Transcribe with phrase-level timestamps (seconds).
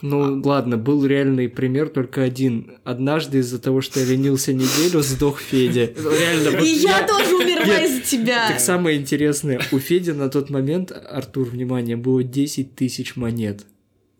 [0.00, 2.72] Ну, ладно, был реальный пример только один.
[2.84, 5.86] Однажды из-за того, что я ленился неделю, сдох Федя.
[5.96, 6.50] Реально.
[6.52, 8.46] вот И я тоже умерла из-за тебя.
[8.48, 13.66] Так самое интересное, у Феди на тот момент, Артур, внимание, было 10 тысяч монет.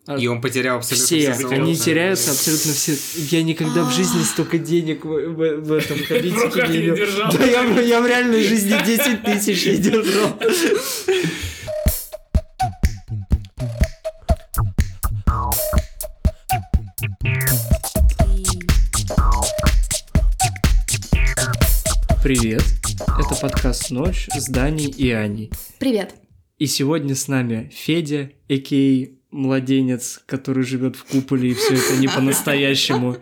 [0.05, 2.95] А И он потерял абсолютно все, все они теряются абсолютно все.
[3.29, 5.97] Я никогда в жизни столько денег в, в- в этом
[6.43, 7.31] руках не держал.
[7.31, 10.39] Да, я, в- я в реальной жизни 10 тысяч не держал.
[22.29, 22.61] Привет,
[22.93, 25.49] это подкаст «Ночь» с Даней и Аней.
[25.79, 26.13] Привет.
[26.59, 29.07] И сегодня с нами Федя, а.к.а.
[29.31, 33.17] младенец, который живет в куполе, и все это не по-настоящему.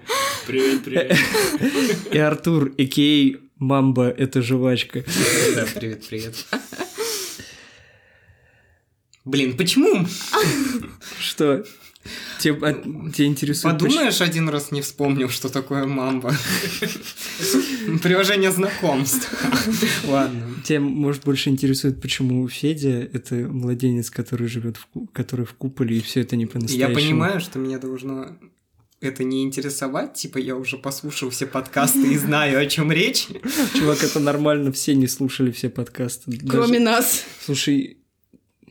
[0.45, 1.17] Привет, привет.
[2.11, 3.39] И Артур, а.к.а.
[3.55, 5.05] Мамба, это жвачка.
[5.55, 6.45] Да, привет, привет.
[9.23, 10.05] Блин, почему?
[11.17, 11.63] Что?
[12.39, 12.73] Тебе, а,
[13.11, 13.79] тебя интересует...
[13.79, 16.33] Подумаешь, один раз не вспомнил, что такое мамба.
[18.03, 19.29] Приложение знакомств.
[20.05, 20.41] Ладно.
[20.41, 25.97] почему- Тебя, может, больше интересует, почему Федя— это младенец, который живет в, который в куполе,
[25.97, 26.95] и все это не Я по-настоящему.
[26.95, 28.37] понимаю, что меня должно
[28.99, 33.27] это не интересовать, типа я уже послушал все подкасты и знаю, о чем речь.
[33.75, 36.31] Чувак, это нормально, все не слушали все подкасты.
[36.31, 37.23] Даже- Кроме нас.
[37.45, 37.97] Слушай,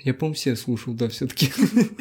[0.06, 1.52] я, по-моему, все слушал, да, все таки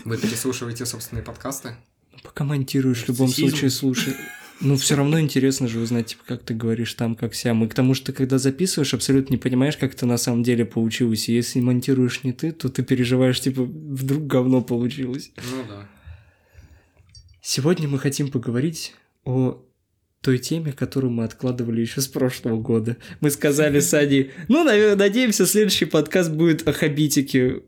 [0.06, 1.75] Вы переслушиваете собственные подкасты?
[2.22, 4.14] Пока монтируешь, в любом случае слушай.
[4.62, 7.66] Ну, все равно интересно же узнать, типа, как ты говоришь там, как сям.
[7.66, 10.66] И к тому, что ты, когда записываешь, абсолютно не понимаешь, как это на самом деле
[10.66, 11.28] получилось.
[11.28, 15.31] И если монтируешь не ты, то ты переживаешь, типа, вдруг говно получилось.
[15.38, 15.90] Ну да.
[17.42, 19.66] Сегодня мы хотим поговорить о
[20.22, 22.97] той теме, которую мы откладывали еще с прошлого года.
[23.22, 27.64] Мы сказали с Аней, ну, наверное, надеемся, следующий подкаст будет о Хабитике,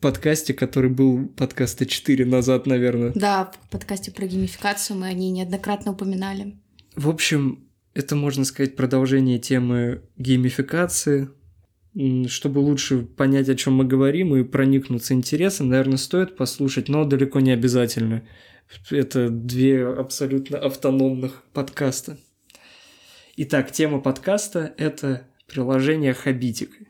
[0.00, 3.12] подкасте, который был подкаста 4 назад, наверное.
[3.14, 6.56] Да, в подкасте про геймификацию мы о ней неоднократно упоминали.
[6.96, 11.30] В общем, это, можно сказать, продолжение темы геймификации.
[12.28, 17.40] Чтобы лучше понять, о чем мы говорим и проникнуться интересом, наверное, стоит послушать, но далеко
[17.40, 18.22] не обязательно.
[18.90, 22.18] Это две абсолютно автономных подкаста.
[23.36, 26.84] Итак, тема подкаста– это приложение Хабитика.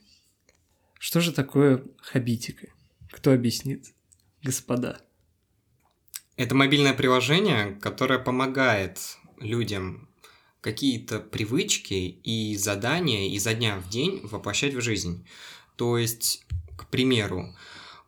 [0.99, 2.69] Что же такое Хабитика?
[3.11, 3.95] Кто объяснит?
[4.43, 5.01] Господа.
[6.37, 9.01] Это мобильное приложение, которое помогает
[9.39, 10.09] людям
[10.61, 15.27] какие-то привычки и задания изо дня в день воплощать в жизнь.
[15.77, 16.45] То есть,
[16.77, 17.57] к примеру,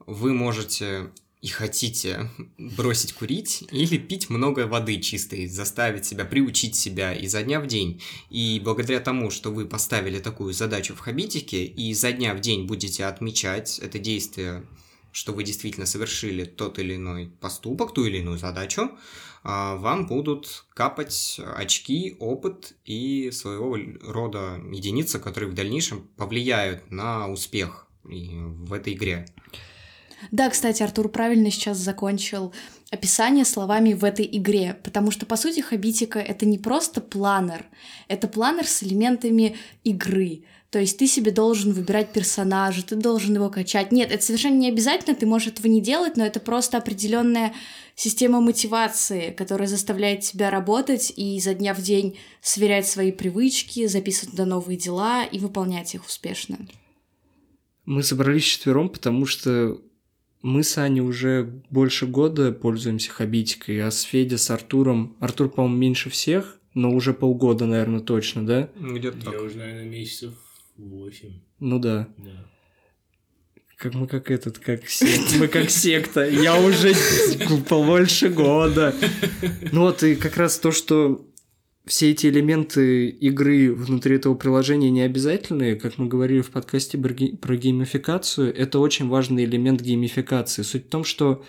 [0.06, 2.28] вы можете и хотите
[2.58, 8.02] бросить курить или пить много воды чистой, заставить себя, приучить себя изо дня в день.
[8.28, 12.66] И благодаря тому, что вы поставили такую задачу в Хабитике и изо дня в день
[12.66, 14.66] будете отмечать это действие,
[15.12, 18.90] что вы действительно совершили тот или иной поступок, ту или иную задачу,
[19.42, 27.28] а, вам будут капать очки, опыт и своего рода единицы, которые в дальнейшем повлияют на
[27.28, 29.26] успех в этой игре.
[30.30, 32.52] Да, кстати, Артур правильно сейчас закончил
[32.90, 37.64] описание словами в этой игре, потому что, по сути, Хабитика— это не просто планер,
[38.08, 40.44] это планер с элементами игры.
[40.70, 43.90] То есть ты себе должен выбирать персонажа, ты должен его качать.
[43.90, 47.52] Нет, это совершенно не обязательно, ты можешь этого не делать, но это просто определенная
[47.96, 54.30] система мотивации, которая заставляет тебя работать и изо дня в день сверять свои привычки, записывать
[54.30, 56.56] туда новые дела и выполнять их успешно.
[57.84, 59.80] Мы собрались четвером, потому что
[60.40, 65.16] мы с Аней уже больше года пользуемся Хабитикой, а с Федей, с Артуром...
[65.18, 68.70] Артур, по-моему, меньше всех, но уже полгода, наверное, точно, да?
[68.76, 69.42] Ну, Где-то Я так.
[69.42, 70.34] уже, наверное, месяцев
[70.88, 71.28] 8.
[71.60, 72.08] Ну да.
[72.18, 72.46] Да.
[73.76, 75.36] Как мы как этот, как секта.
[75.38, 76.28] Мы как секта.
[76.28, 76.94] Я уже
[77.68, 78.94] побольше года.
[79.72, 81.26] Ну вот, и как раз то, что
[81.86, 87.12] все эти элементы игры внутри этого приложения не обязательные, как мы говорили в подкасте про
[87.12, 90.62] ге- про геймификацию, это очень важный элемент геймификации.
[90.62, 91.42] Суть в том, что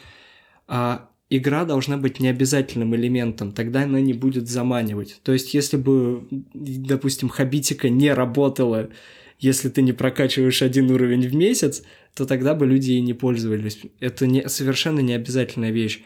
[0.68, 5.20] а, игра должна быть необязательным элементом, тогда она не будет заманивать.
[5.24, 8.90] То есть, если бы, допустим, Хабитика не работала,
[9.42, 11.84] если ты не прокачиваешь один уровень в месяц,
[12.14, 13.80] то тогда бы люди и не пользовались.
[14.00, 16.04] Это не, совершенно не обязательная вещь.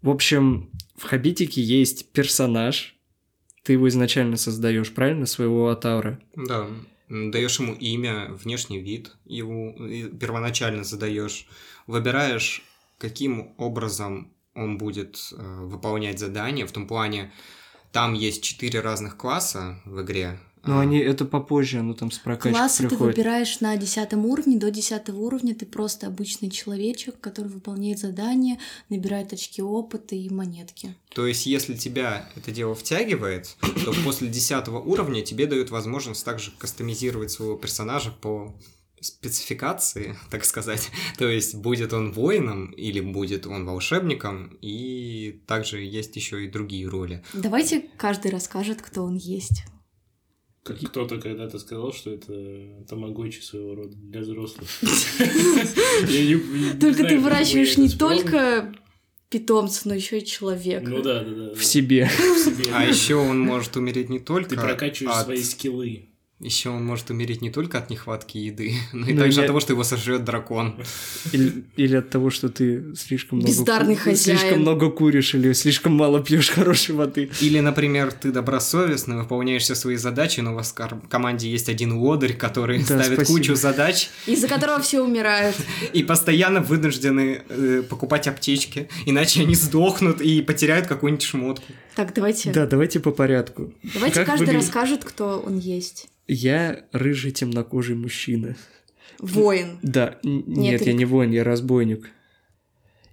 [0.00, 2.96] В общем, в Хабитике есть персонаж,
[3.62, 6.18] ты его изначально создаешь, правильно, своего аватара?
[6.34, 6.66] Да.
[7.08, 9.72] Даешь ему имя, внешний вид, его
[10.18, 11.46] первоначально задаешь,
[11.86, 12.62] выбираешь,
[12.96, 16.66] каким образом он будет э, выполнять задания.
[16.66, 17.32] В том плане,
[17.92, 20.38] там есть четыре разных класса в игре.
[20.64, 23.16] Но они это попозже, оно там с прокачкой Классы ты приходит.
[23.16, 29.32] выбираешь на десятом уровне, до десятого уровня ты просто обычный человечек, который выполняет задания, набирает
[29.32, 30.94] очки опыта и монетки.
[31.14, 36.52] То есть, если тебя это дело втягивает, то после 10 уровня тебе дают возможность также
[36.58, 38.54] кастомизировать своего персонажа по
[39.00, 40.90] спецификации, так сказать.
[41.18, 46.86] То есть, будет он воином или будет он волшебником, и также есть еще и другие
[46.86, 47.22] роли.
[47.32, 49.64] Давайте каждый расскажет, кто он есть.
[50.62, 54.68] Как кто-то когда-то сказал, что это тамагочи своего рода для взрослых.
[56.80, 58.72] Только ты выращиваешь не только
[59.28, 60.88] питомца, но еще и человека.
[60.88, 61.54] Ну да, да, да.
[61.54, 62.08] В себе.
[62.72, 66.11] А еще он может умереть не только Ты прокачиваешь свои скиллы.
[66.42, 69.46] Еще он может умереть не только от нехватки еды, но и Ну, также я- от
[69.46, 70.74] того, что его сожрет дракон.
[71.32, 74.38] Или, или от того, что ты слишком много, Бездарный ку- хозяин.
[74.38, 77.30] слишком много куришь или слишком мало пьешь хорошей воды.
[77.40, 81.92] Или, например, ты добросовестно выполняешь все свои задачи, но у вас в команде есть один
[81.92, 83.38] лодырь, который Да, ставит спасибо.
[83.38, 85.54] кучу задач Из-за которого все умирают.
[85.92, 91.72] и постоянно вынуждены э, покупать аптечки, иначе они сдохнут и потеряют какую-нибудь шмотку.
[91.94, 92.50] Так, давайте.
[92.52, 93.72] Да, давайте по порядку.
[93.94, 96.08] Давайте Как каждый выгля- расскажет, кто он есть.
[96.28, 98.56] Я рыжий темнокожий мужчина.
[99.18, 99.78] Воин.
[99.82, 102.10] Да, нет, Нет, я не воин, я разбойник.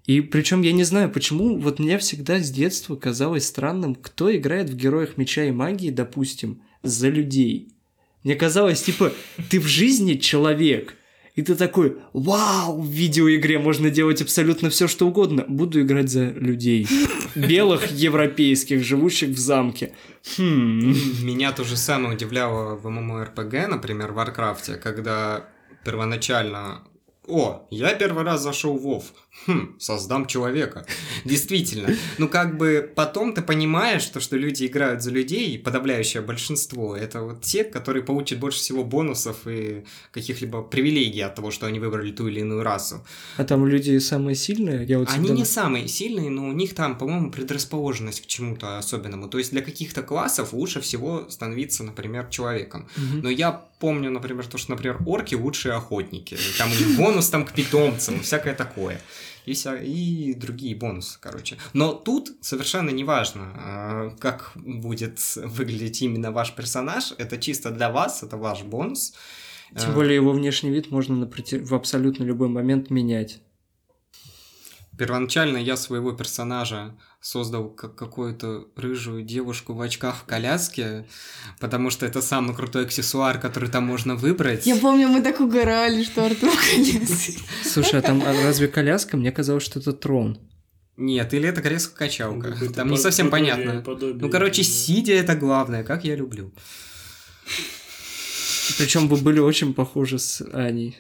[0.06, 4.70] И причем я не знаю, почему вот мне всегда с детства казалось странным, кто играет
[4.70, 7.74] в Героях Меча и Магии, допустим, за людей.
[8.24, 9.14] Мне казалось, типа,
[9.50, 10.96] ты в жизни человек,
[11.40, 15.46] и ты такой, вау, в видеоигре можно делать абсолютно все, что угодно.
[15.48, 16.86] Буду играть за людей.
[17.34, 19.96] Белых европейских, живущих в замке.
[20.38, 20.94] Хм.
[21.24, 25.48] Меня то же самое удивляло в MMORPG, например, в Варкрафте, когда
[25.86, 26.84] первоначально...
[27.26, 29.04] О, я первый раз зашел в WoW.
[29.48, 30.86] Хм, создам человека.
[31.26, 31.96] Действительно.
[32.18, 37.22] Ну, как бы потом ты понимаешь, что, что люди играют за людей, подавляющее большинство это
[37.22, 42.12] вот те, которые получат больше всего бонусов и каких-либо привилегий от того, что они выбрали
[42.12, 43.06] ту или иную расу.
[43.38, 44.86] А там люди самые сильные?
[44.86, 48.78] Я вот Они всегда- не самые сильные, но у них там, по-моему, предрасположенность к чему-то
[48.78, 49.28] особенному.
[49.30, 52.88] То есть для каких-то классов лучше всего становиться, например, человеком.
[52.98, 53.22] Мгм.
[53.22, 56.38] Но я помню, например, то, что, например, орки лучшие охотники.
[56.58, 59.00] Там у них бонус там к питомцам, всякое такое.
[59.46, 59.76] И, вся...
[59.78, 61.58] и другие бонусы, короче.
[61.74, 67.14] Но тут совершенно не важно, а, как будет выглядеть именно ваш персонаж.
[67.18, 69.14] Это чисто для вас, это ваш бонус.
[69.78, 73.40] Тем А, более его внешний вид можно на проти- в абсолютно любой момент менять.
[75.00, 81.06] Первоначально я своего персонажа создал как какую-то рыжую девушку в очках в коляске,
[81.62, 84.66] потому что это самый крутой аксессуар, который там можно выбрать.
[84.66, 87.38] Я помню, мы так угорали, что Артур конец.
[87.64, 89.16] Слушай, а там а разве коляска?
[89.16, 90.38] Мне казалось, что это трон.
[90.98, 92.52] Нет, или это кресло-качалка.
[92.52, 93.82] Какое-то Там не совсем подобие- понятно.
[93.82, 94.68] подобие, Ну, короче, да.
[94.68, 96.52] сидя это главное, как я люблю.
[98.78, 100.98] Причем вы были очень похожи с Аней.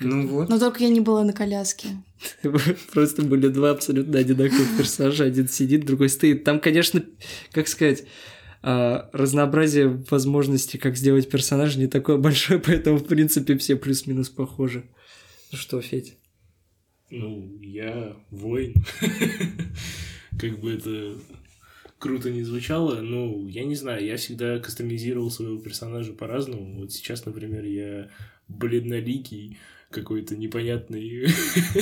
[0.00, 0.48] Ну вот.
[0.48, 1.88] Но только я не была на коляске.
[2.92, 5.24] Просто были два абсолютно одинаковых персонажа.
[5.24, 6.44] Один сидит, другой стоит.
[6.44, 7.02] Там, конечно,
[7.52, 8.04] как сказать,
[8.62, 14.84] а, разнообразие возможностей, как сделать персонажа, не такое большое, поэтому, в принципе, все плюс-минус похожи.
[15.52, 16.16] Ну что, Федь?
[17.10, 18.74] Ну, я воин.
[20.38, 21.16] Как бы это
[21.98, 26.80] круто не звучало, ну, я не знаю, я всегда кастомизировал своего персонажа по-разному.
[26.80, 28.10] Вот сейчас, например, я
[28.58, 29.56] бледноликий,
[29.90, 31.26] какой-то непонятный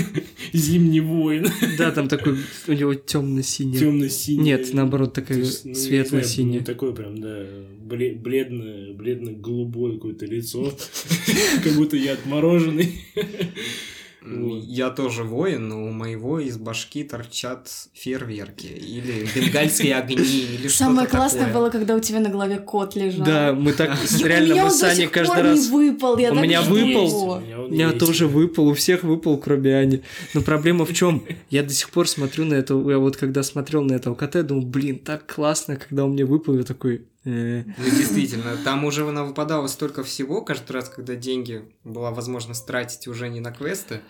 [0.53, 1.47] зимний воин,
[1.79, 2.37] Да, там такой
[2.69, 3.79] у него темно-синий.
[3.79, 4.43] темно-синий.
[4.45, 6.61] Нет, наоборот, такая ну, светло-синяя.
[6.61, 7.47] ну, такое прям, да,
[7.81, 10.77] бле- бледное, бледно-голубое какое-то лицо,
[11.65, 12.93] как будто я отмороженный.
[14.25, 20.85] Я тоже воин, но у моего из башки торчат фейерверки или бенгальские огни или что-то
[20.85, 21.55] Самое классное такое.
[21.55, 23.27] было, когда у тебя на голове кот лежал.
[23.27, 25.61] Да, мы так реально у меня мы с Аней каждый раз...
[25.61, 26.19] не выпал.
[26.19, 27.33] Я У меня выпал.
[27.33, 30.03] У меня У меня тоже выпал, у всех выпал, кроме Ани.
[30.35, 31.25] Но проблема в чем?
[31.51, 34.45] Я до сих пор смотрю на это, я вот когда смотрел на этого кота, я
[34.45, 37.07] думал, блин, так классно, когда он мне выпал, я такой...
[37.25, 37.65] «Э».
[37.65, 43.07] Ну, действительно, там уже она выпадало столько всего, каждый раз, когда деньги была возможность тратить
[43.09, 44.01] уже не на квесты,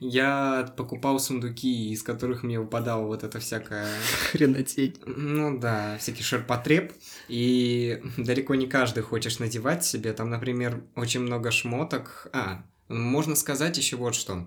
[0.00, 3.88] я покупал сундуки, из которых мне выпадало вот это всякое,
[4.32, 4.96] Хренотень.
[5.06, 6.92] ну да, всякий ширпотреб,
[7.28, 13.78] и далеко не каждый хочешь надевать себе, там, например, очень много шмоток, а, можно сказать
[13.78, 14.46] еще вот что.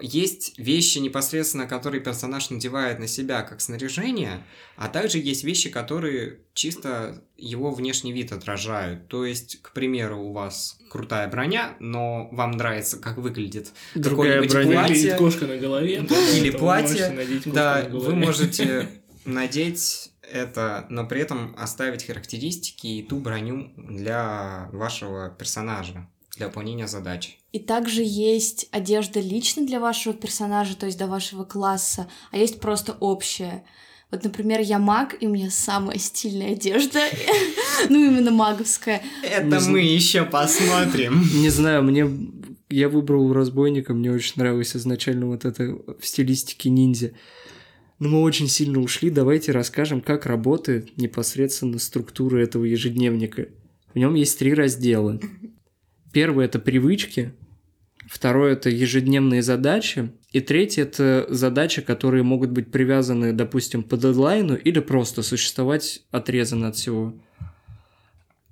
[0.00, 4.44] Есть вещи непосредственно, которые персонаж надевает на себя как снаряжение,
[4.76, 9.08] а также есть вещи, которые чисто его внешний вид отражают.
[9.08, 14.52] То есть, к примеру, у вас крутая броня, но вам нравится, как выглядит Другая какое-нибудь
[14.52, 14.72] броня.
[14.72, 14.94] платье.
[14.94, 16.06] Выглядит кошка на голове.
[16.34, 18.88] Или платье, Да, вы можете
[19.24, 26.86] надеть это, но при этом оставить характеристики и ту броню для вашего персонажа, для выполнения
[26.86, 27.32] задачи.
[27.52, 32.60] И также есть одежда лично для вашего персонажа, то есть до вашего класса, а есть
[32.60, 33.64] просто общая.
[34.10, 37.00] Вот, например, я маг, и у меня самая стильная одежда,
[37.88, 39.02] ну именно маговская.
[39.22, 41.22] Это мы еще посмотрим.
[41.34, 42.06] Не знаю, мне
[42.68, 47.12] я выбрал разбойника, мне очень нравилось изначально вот это в стилистике ниндзя.
[47.98, 53.46] Но мы очень сильно ушли, давайте расскажем, как работает непосредственно структура этого ежедневника.
[53.92, 55.20] В нем есть три раздела.
[56.12, 57.32] Первый это привычки,
[58.08, 64.56] второй это ежедневные задачи, и третий это задачи, которые могут быть привязаны, допустим, по дедлайну
[64.56, 67.14] или просто существовать отрезанно от всего.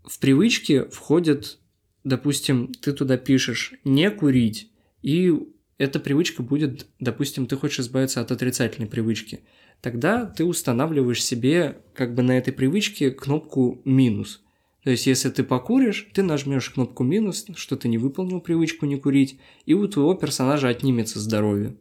[0.05, 1.59] В привычки входят,
[2.05, 4.71] допустим, ты туда пишешь не курить,
[5.03, 5.35] и
[5.79, 9.41] эта привычка будет, допустим, ты хочешь избавиться от отрицательной привычки.
[9.81, 14.43] Тогда ты устанавливаешь себе как бы на этой привычке кнопку минус.
[14.85, 18.97] То есть, если ты покуришь, ты нажмешь кнопку минус, что ты не выполнил привычку не
[18.97, 21.76] курить, и у твоего персонажа отнимется здоровье.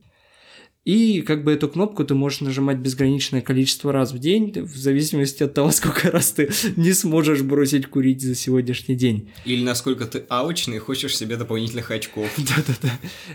[0.87, 5.43] И как бы эту кнопку ты можешь нажимать безграничное количество раз в день, в зависимости
[5.43, 9.29] от того, сколько раз ты не сможешь бросить курить за сегодняшний день.
[9.43, 12.29] Или насколько ты аучный и хочешь себе дополнительных очков.
[12.37, 12.91] Да-да-да.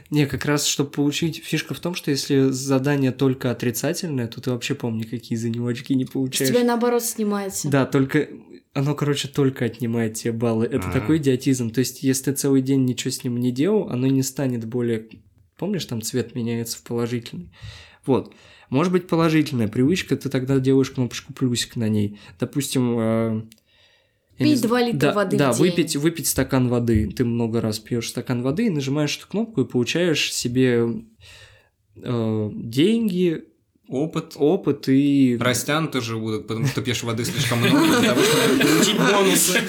[0.08, 1.42] Не, как раз, чтобы получить...
[1.44, 5.66] Фишка в том, что если задание только отрицательное, то ты вообще помни, какие за него
[5.66, 6.50] очки не С получаешь.
[6.50, 7.68] тебя наоборот снимается.
[7.68, 8.30] Да, только
[8.74, 10.64] оно, короче, только отнимает тебе баллы.
[10.64, 11.70] Это такой идиотизм.
[11.70, 15.08] То есть, если ты целый день ничего с ним не делал, оно не станет более...
[15.58, 17.52] Помнишь, там цвет меняется в положительный?
[18.06, 18.34] Вот.
[18.70, 22.18] Может быть, положительная привычка, ты тогда делаешь кнопочку плюсик на ней.
[22.40, 22.98] Допустим...
[22.98, 23.42] э,
[24.38, 25.60] Пить зн- два литра да, воды в Да, день.
[25.60, 27.10] выпить, выпить стакан воды.
[27.10, 31.04] Ты много раз пьешь стакан воды и нажимаешь эту кнопку и получаешь себе
[31.96, 33.44] э, деньги,
[33.92, 34.32] Опыт.
[34.36, 35.36] опыт и...
[35.38, 39.60] Растянуты же будут, потому что пьешь воды слишком много, для того, чтобы получить бонусы.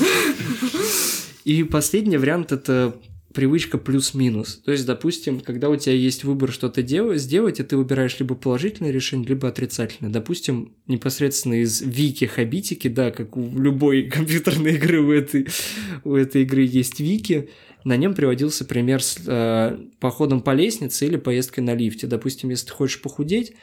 [1.43, 2.95] И последний вариант это
[3.33, 4.61] привычка плюс-минус.
[4.63, 8.35] То есть, допустим, когда у тебя есть выбор что-то дел- сделать, и ты выбираешь либо
[8.35, 10.11] положительное решение, либо отрицательное.
[10.11, 15.47] Допустим, непосредственно из вики хабитики, да, как у любой компьютерной игры у этой,
[16.05, 17.49] у этой игры есть вики,
[17.83, 22.07] на нем приводился пример с э, походом по лестнице или поездкой на лифте.
[22.07, 23.53] Допустим, если ты хочешь похудеть,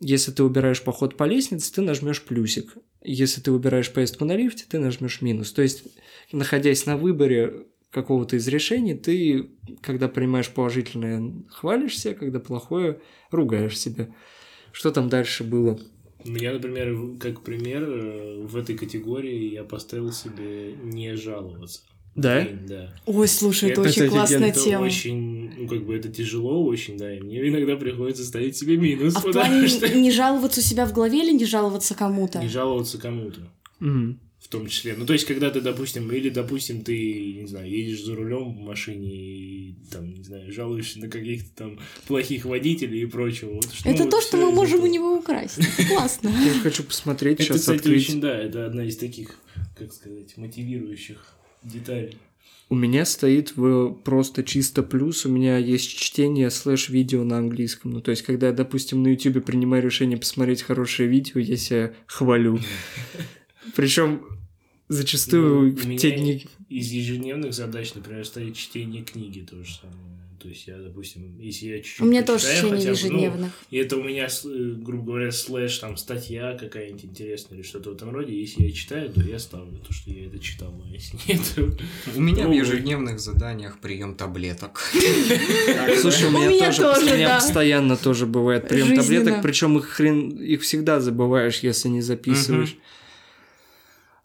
[0.00, 2.74] если ты выбираешь поход по лестнице, ты нажмешь плюсик.
[3.02, 5.52] Если ты выбираешь поездку на лифте, ты нажмешь минус.
[5.52, 5.84] То есть,
[6.32, 14.08] находясь на выборе какого-то из решений, ты, когда принимаешь положительное, хвалишься, когда плохое, ругаешь себя.
[14.72, 15.78] Что там дальше было?
[16.24, 21.82] У меня, например, как пример, э, в этой категории я поставил себе не жаловаться.
[22.16, 22.46] Да?
[22.68, 22.94] Да.
[23.06, 24.10] Ой, слушай, это Это очень офигенно.
[24.20, 24.82] классная Это тема.
[24.84, 29.14] очень, ну, как бы это тяжело очень, да, и мне иногда приходится ставить себе минус,
[29.16, 32.38] А в плане что не жаловаться у себя в голове или не жаловаться кому-то?
[32.40, 33.40] не жаловаться кому-то.
[33.80, 34.20] Мгм.
[34.38, 34.94] В том числе.
[34.96, 36.92] Ну, то есть, когда ты, допустим, или, допустим, ты,
[37.40, 41.78] не знаю, едешь за рулем в машине и, там, не знаю, жалуешься на каких-то там
[42.06, 43.54] плохих водителей и прочего.
[43.54, 44.92] Вот, что- Это ну, то, вот что мы можем у этого.
[44.92, 45.58] него украсть.
[45.58, 46.28] Это классно.
[46.28, 48.06] Я хочу посмотреть, Это, сейчас кстати, открыть.
[48.08, 49.34] очень, да, это одна из таких,
[49.78, 51.24] как сказать, мотивирующих
[51.64, 52.18] деталей.
[52.70, 57.90] У меня стоит в просто чисто плюс, у меня есть чтение слэш-видео на английском.
[57.92, 61.94] Ну, то есть, когда я, допустим, на YouTube принимаю решение посмотреть хорошее видео, я себя
[62.06, 62.58] хвалю.
[63.76, 64.22] Причем
[64.88, 66.46] зачастую Ну, в те дни...
[66.70, 70.13] Из ежедневных задач, например, стоит чтение книги то же самое.
[70.44, 73.52] То есть я, допустим, если я чуть-чуть У меня тоже чтение хотя бы, ну, ежедневных.
[73.70, 77.94] и это у меня, э, грубо говоря, слэш, там, статья какая-нибудь интересная или что-то в
[77.94, 78.38] этом роде.
[78.38, 80.74] Если я читаю, то я ставлю то, что я это читал.
[80.84, 81.40] А если нет.
[82.14, 84.82] У меня в Ну, ежедневных заданиях прием таблеток.
[86.02, 90.60] Слушай, у меня, тоже, у меня постоянно тоже бывает прием таблеток, причем их хрен, их
[90.60, 92.76] всегда забываешь, если не записываешь.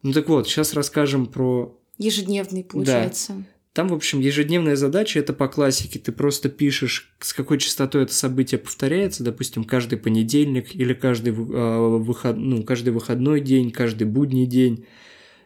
[0.03, 3.45] Ну так вот, сейчас расскажем про Ежедневный, получается.
[3.79, 5.99] Там, в общем, ежедневная задача это по классике.
[5.99, 11.97] Ты просто пишешь, с какой частотой это событие повторяется, допустим, каждый понедельник или каждый, а,
[11.97, 14.85] выход, ну, каждый выходной день, каждый будний день.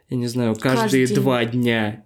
[0.10, 2.06] Я не знаю, каждые Каждый два дня.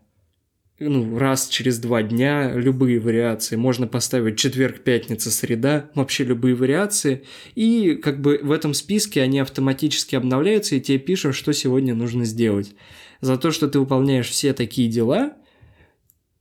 [0.79, 3.55] Ну, раз через два дня любые вариации.
[3.55, 7.23] Можно поставить четверг, пятница, среда, вообще любые вариации.
[7.55, 12.25] И как бы в этом списке они автоматически обновляются, и тебе пишут, что сегодня нужно
[12.25, 12.75] сделать.
[13.21, 15.37] За то, что ты выполняешь все такие дела,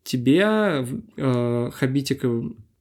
[0.07, 0.87] тебя
[1.17, 2.29] э, Хабитика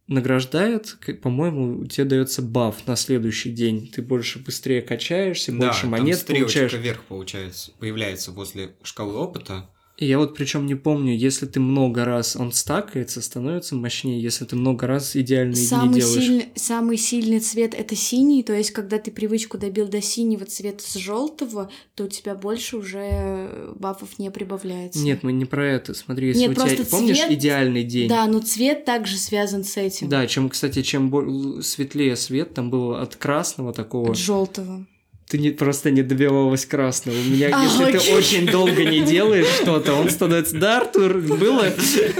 [0.08, 3.92] награждает, по-моему, тебе дается баф на следующий день.
[3.94, 6.74] Ты больше быстрее качаешься, больше там монет стрелочка получаешь.
[6.84, 9.70] вверх получается, появляется возле шкалы опыта.
[9.98, 14.44] И я вот причем не помню, если ты много раз он стакается, становится мощнее, если
[14.44, 16.24] ты много раз идеальные Самый дни делаешь.
[16.24, 20.84] сильный, самый сильный цвет это синий, то есть когда ты привычку добил до синего цвета
[20.84, 25.00] с желтого, то у тебя больше уже бафов не прибавляется.
[25.00, 25.94] Нет, мы не про это.
[25.94, 28.10] Смотри, если Нет, у тебя, просто помнишь, цвет- идеальный день?
[28.10, 30.10] Да, но цвет также связан с этим.
[30.10, 34.12] Да, чем, кстати, чем светлее свет, там было от красного такого.
[34.12, 34.86] От желтого.
[35.28, 37.16] Ты не, просто не добивалась красного.
[37.16, 38.14] У меня, А, если ты окей.
[38.14, 40.56] очень долго не делаешь что-то, он становится...
[40.56, 41.74] Да, Артур, было?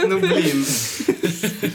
[0.08, 0.66] Ну, блин.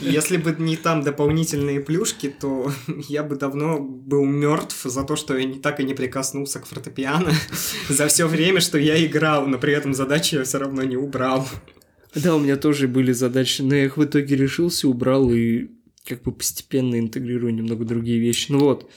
[0.01, 2.73] Если бы не там дополнительные плюшки, то
[3.09, 6.67] я бы давно был мертв за то, что я не так и не прикоснулся к
[6.67, 7.33] фортепиано
[7.89, 11.47] за все время, что я играл, но при этом задачи я все равно не убрал.
[12.15, 15.69] Да, у меня тоже были задачи, но я их в итоге решился, убрал и
[16.05, 18.47] как бы постепенно интегрирую немного другие вещи.
[18.51, 18.91] Ну вот.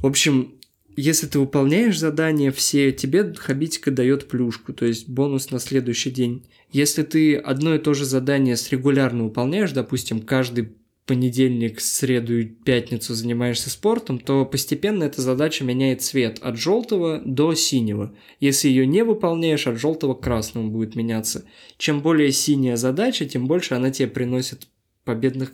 [0.00, 0.54] В общем,
[0.96, 6.44] если ты выполняешь задания все, тебе хабитика дает плюшку, то есть бонус на следующий день.
[6.70, 10.70] Если ты одно и то же задание с регулярно выполняешь, допустим, каждый
[11.06, 17.54] понедельник, среду и пятницу занимаешься спортом, то постепенно эта задача меняет цвет от желтого до
[17.54, 18.14] синего.
[18.40, 21.44] Если ее не выполняешь, от желтого к красному будет меняться.
[21.76, 24.68] Чем более синяя задача, тем больше она тебе приносит
[25.04, 25.52] победных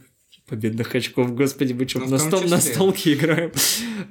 [0.51, 1.35] победных очков.
[1.35, 3.53] Господи, мы что, Ну, на, стол, на столке играем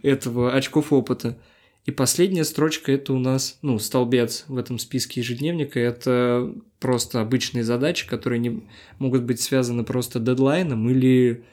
[0.02, 1.38] этого очков опыта.
[1.86, 5.80] И последняя строчка это у нас, ну, столбец в этом списке ежедневника.
[5.80, 8.64] Это просто обычные задачи, которые не
[9.00, 11.44] могут быть связаны просто дедлайном или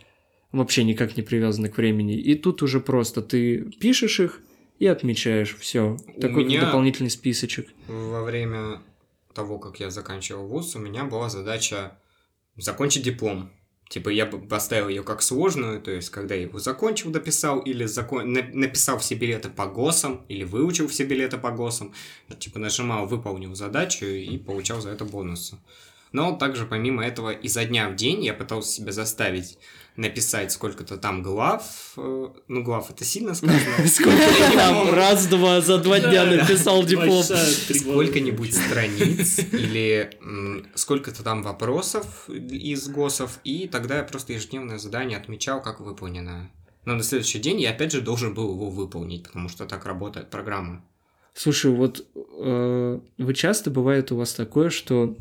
[0.52, 2.16] вообще никак не привязаны к времени.
[2.16, 4.40] И тут уже просто ты пишешь их
[4.78, 5.56] и отмечаешь.
[5.58, 5.96] Все.
[6.20, 7.68] Такой меня- дополнительный списочек.
[7.88, 8.82] Во время
[9.34, 11.98] того, как я заканчивал вуз, у меня была задача
[12.56, 13.50] закончить диплом.
[13.88, 17.84] Типа я бы поставил ее как сложную, то есть когда я его закончил, дописал, или
[17.84, 18.32] закон...
[18.32, 21.94] на- написал все билеты по ГОСам, или выучил все билеты по ГОСам,
[22.38, 25.56] типа нажимал, выполнил задачу и получал за это бонусы.
[26.12, 29.58] Но также помимо этого изо дня в день я пытался себя заставить
[29.96, 31.94] написать сколько-то там глав.
[31.96, 33.60] э, Ну, глав это сильно сказано.
[33.88, 37.22] Сколько там раз-два за два дня написал Два диплом?
[37.22, 40.10] сколько-нибудь страниц или
[40.74, 46.50] сколько-то там вопросов из ГОСов, и тогда я просто ежедневное задание отмечал как выполненное.
[46.84, 50.30] Но на следующий день я опять же должен был его выполнить, потому что так работает
[50.30, 50.84] программа.
[51.34, 55.16] Слушай, вот э, вы часто бывает у вас такое, что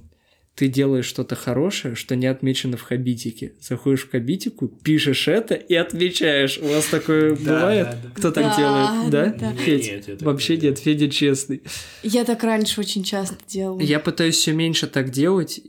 [0.55, 3.53] ты делаешь что-то хорошее, что не отмечено в хабитике.
[3.59, 6.57] Заходишь в хабитику, пишешь это и отмечаешь.
[6.61, 7.89] У вас такое бывает?
[8.15, 9.09] Кто так делает?
[9.09, 9.53] Да?
[9.57, 10.21] Федь?
[10.21, 11.61] Вообще нет, Федя честный.
[12.03, 13.81] Я так раньше очень часто делала.
[13.81, 15.59] Я пытаюсь все меньше так делать,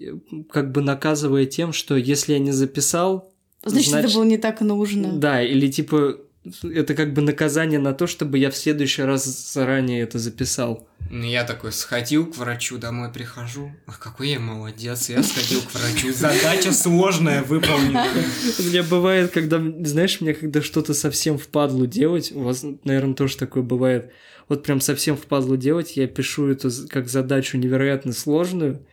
[0.51, 3.33] как бы наказывая тем, что если я не записал,
[3.65, 5.13] Значит, это было не так нужно.
[5.19, 6.21] Да, или типа
[6.63, 10.89] это как бы наказание на то, чтобы я в следующий раз заранее это записал.
[11.11, 13.73] Ну, Я такой сходил к врачу, домой прихожу.
[13.87, 16.13] Ах, какой я молодец, я сходил к врачу.
[16.13, 18.07] Задача сложная, выполнена.
[18.59, 23.37] У меня бывает, когда, знаешь, мне когда что-то совсем впадлу делать, у вас, наверное, тоже
[23.37, 24.13] такое бывает,
[24.49, 28.85] вот прям совсем впадлу делать, я пишу эту как задачу невероятно сложную,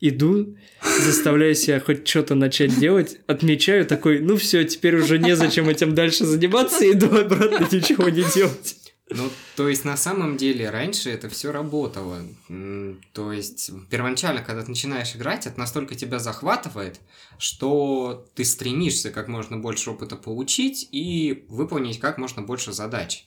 [0.00, 0.56] иду,
[1.04, 6.24] заставляю себя хоть что-то начать делать, отмечаю такой, ну все, теперь уже незачем этим дальше
[6.24, 8.76] заниматься, иду обратно ничего не делать.
[9.12, 12.22] Ну, то есть, на самом деле, раньше это все работало.
[13.12, 17.00] То есть, первоначально, когда ты начинаешь играть, это настолько тебя захватывает,
[17.36, 23.24] что ты стремишься как можно больше опыта получить и выполнить как можно больше задач.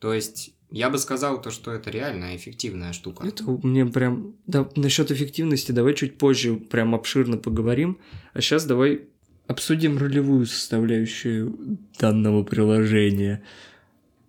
[0.00, 3.26] То есть, я бы сказал то, что это реально эффективная штука.
[3.26, 4.34] Это мне прям...
[4.46, 7.98] Да, насчет эффективности давай чуть позже прям обширно поговорим.
[8.32, 9.02] А сейчас давай
[9.46, 13.42] обсудим ролевую составляющую данного приложения.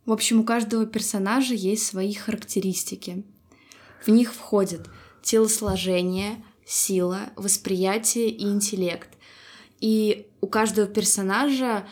[0.06, 3.24] В общем, у каждого персонажа есть свои характеристики.
[4.06, 4.90] В них входят
[5.22, 9.10] телосложение, сила, восприятие и интеллект.
[9.80, 11.88] И у каждого персонажа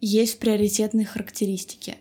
[0.00, 1.98] есть приоритетные характеристики.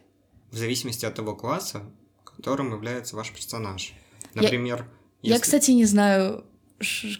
[0.52, 1.84] В зависимости от того класса,
[2.24, 3.94] которым является ваш персонаж.
[4.36, 4.86] Я- Например,
[5.22, 6.44] Я, если- кстати, не знаю,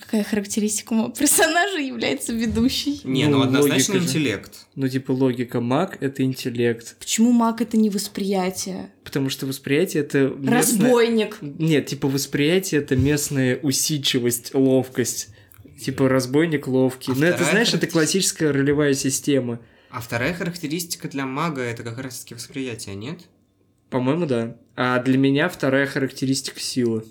[0.02, 3.00] какая характеристика у моего персонажа является ведущей.
[3.04, 4.17] Не, Ну, ну, однозначно логика же.
[4.20, 4.67] интеллект.
[4.76, 6.96] Ну, типа, логика маг— это интеллект.
[7.00, 8.91] Почему маг это не восприятие?
[9.04, 10.58] Потому что восприятие— это местное...
[10.88, 11.38] Разбойник.
[11.41, 15.30] Нет, типа, восприятие— это местная усидчивость, ловкость.
[15.80, 17.12] Типа, разбойник ловкий.
[17.13, 19.60] А Ну, это, знаешь, это классическая ролевая система.
[19.91, 23.19] А вторая характеристика для мага это как раз таки восприятие, нет?
[23.89, 24.56] По-моему, да.
[24.75, 27.04] А для меня вторая характеристика— сила.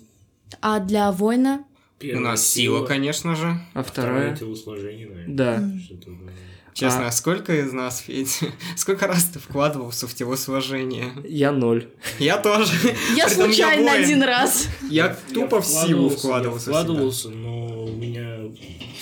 [0.61, 1.63] А для воина
[2.01, 3.59] У нас сила, конечно же.
[3.73, 4.35] А Второе вторая...
[4.35, 5.35] телосложение, наверное.
[5.35, 5.71] Да.
[6.73, 8.29] Честно, А- сколько из нас, Федя,
[8.77, 11.11] сколько раз ты вкладывался в телосложение?
[11.23, 11.89] Я ноль.
[12.17, 12.73] Я тоже.
[13.15, 14.67] Я Притом случайно один раз.
[14.89, 17.29] Я тупо в силу вкладывался, вкладывался.
[17.29, 17.29] Я всегда.
[17.29, 18.37] вкладывался, но у меня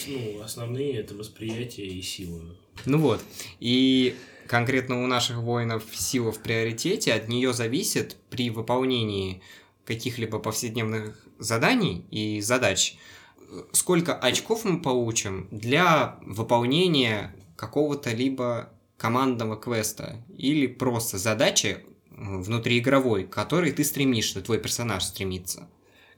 [0.07, 2.41] ну, основные это восприятие и сила.
[2.85, 3.21] Ну вот.
[3.59, 4.15] И
[4.47, 9.41] конкретно у наших воинов сила в приоритете, от нее зависит при выполнении
[9.85, 12.97] каких-либо повседневных заданий и задач,
[13.37, 22.15] э, сколько очков мы получим для выполнения какого-то либо командного квеста или просто задачи э,
[22.15, 25.67] внутриигровой, к которой ты стремишься, твой персонаж стремится.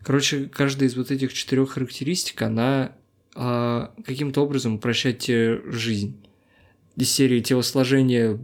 [0.04, 2.95] Короче, каждая из вот этих четырех характеристик, она
[3.36, 6.17] а, каким-то образом упрощает тебе жизнь.
[6.97, 8.38] Из серии телосложения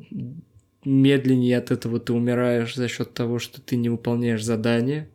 [0.86, 5.10] медленнее от этого ты умираешь за счет того, что ты не выполняешь задания.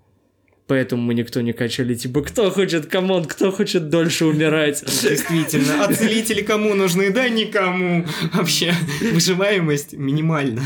[0.67, 4.81] Поэтому мы никто не качали, типа, кто хочет, come on, кто хочет дольше умирать.
[5.03, 7.11] Действительно, а целители кому нужны?
[7.11, 8.07] Да никому.
[8.33, 8.73] Вообще,
[9.13, 10.63] выживаемость минимальна.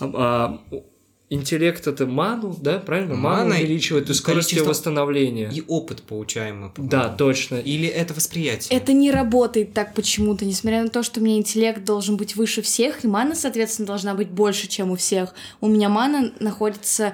[1.28, 3.16] Интеллект это ману, да, правильно?
[3.16, 5.50] Ману увеличивает и скорость ее восстановления.
[5.52, 6.70] И опыт получаемый.
[6.70, 6.90] по-моему.
[6.90, 7.56] Да, точно.
[7.56, 8.78] Или это восприятие?
[8.78, 12.62] Это не работает так почему-то, несмотря на то, что у меня интеллект должен быть выше
[12.62, 15.34] всех, и мана, соответственно, должна быть больше, чем у всех.
[15.60, 17.12] У меня мана находится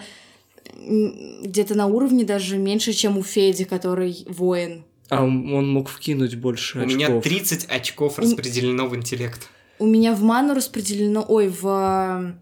[0.74, 4.84] где-то на уровне даже меньше, чем у Феди, который воин.
[5.08, 6.94] А он мог вкинуть больше У очков.
[6.94, 9.48] меня 30 очков распределено в интеллект.
[9.78, 11.24] У меня в ману распределено...
[11.26, 12.34] Ой, в...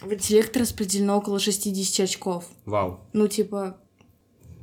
[0.00, 2.44] В интеллект распределено около 60 очков.
[2.64, 3.00] Вау.
[3.12, 3.78] Ну, типа...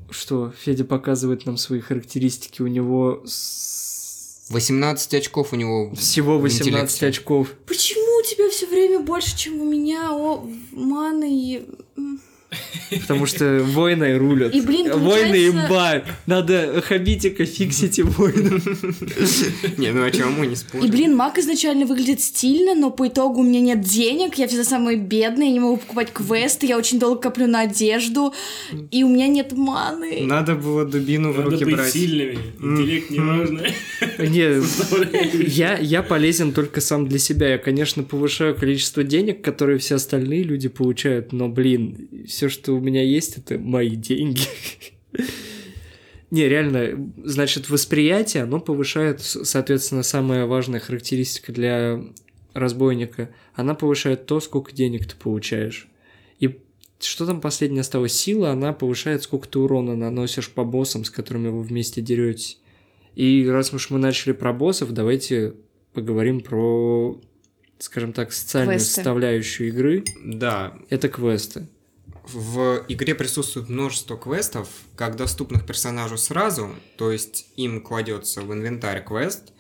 [0.10, 6.42] Что, Федя показывает нам свои характеристики, у него с- 18 очков у него всего в
[6.44, 7.08] 18 интеллекте.
[7.08, 7.52] очков.
[7.66, 11.68] Почему у тебя все время больше, чем у меня о, маны и...
[13.02, 14.54] Потому что воины рулят.
[14.54, 16.02] И, блин, Воины получается- имба.
[16.28, 18.64] Надо хабитика фиксите воинов.
[19.78, 20.86] Не, ну о чем мы не спорим.
[20.86, 24.64] И, блин, маг изначально выглядит стильно, но по итогу у меня нет денег, я всегда
[24.64, 28.34] самая бедная, я не могу покупать квесты, я очень долго коплю на одежду,
[28.92, 30.22] и у меня нет маны.
[30.22, 31.92] Надо было дубину в Надо руки быть брать.
[31.94, 32.38] сильными.
[32.62, 33.62] Интеллект не важно.
[34.20, 37.50] Не, я, я полезен только сам для себя.
[37.50, 42.80] Я, конечно, повышаю количество денег, которые все остальные люди получают, но, блин, все, что у
[42.80, 44.42] меня есть, это мои деньги.
[46.32, 52.02] Не, реально, значит, восприятие, оно повышает, соответственно, самая важная характеристика для
[52.54, 53.30] разбойника.
[53.54, 55.88] Она повышает то, сколько денег ты получаешь.
[56.40, 56.60] И
[57.00, 58.14] что там последнее осталось?
[58.14, 62.60] Сила, она повышает, сколько ты урона наносишь по боссам, с которыми вы вместе деретесь.
[63.14, 65.54] И раз уж мы начали про боссов, давайте
[65.94, 67.22] поговорим про,
[67.78, 68.96] скажем так, социальную Квесты.
[68.96, 70.04] составляющую игры.
[70.26, 71.68] Да, Это квесты.
[72.34, 79.04] В игре присутствует множество квестов, как доступных персонажу сразу, то есть им кладется в инвентарь
[79.04, 79.54] квест,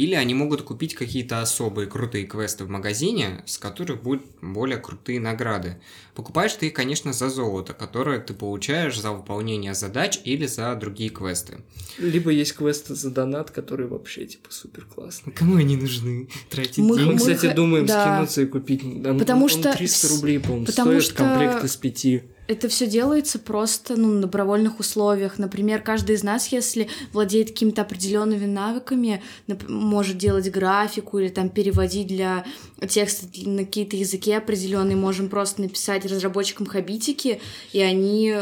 [0.00, 5.20] или они могут купить какие-то особые крутые квесты в магазине, с которых будут более крутые
[5.20, 5.76] награды.
[6.14, 11.10] Покупаешь ты их, конечно, за золото, которое ты получаешь за выполнение задач или за другие
[11.10, 11.58] квесты.
[11.98, 15.34] Либо есть квесты за донат, которые вообще, типа, супер классные.
[15.34, 16.28] Кому они нужны?
[16.48, 17.10] Тратить Мы- Мы, деньги?
[17.12, 18.14] мы кстати, думаем да.
[18.14, 18.82] скинуться и купить.
[18.84, 22.22] Он- Потому он что 300 с- рублей, по-моему, потому стоит что- комплект из пяти.
[22.46, 25.38] Это все делается просто ну, на добровольных условиях.
[25.38, 29.22] Например, каждый из нас, если владеет какими-то определенными навыками,
[29.68, 32.44] может делать графику или там переводить для
[32.88, 37.40] текста на какие-то языки определенные, можем просто написать разработчикам хабитики,
[37.72, 38.34] и они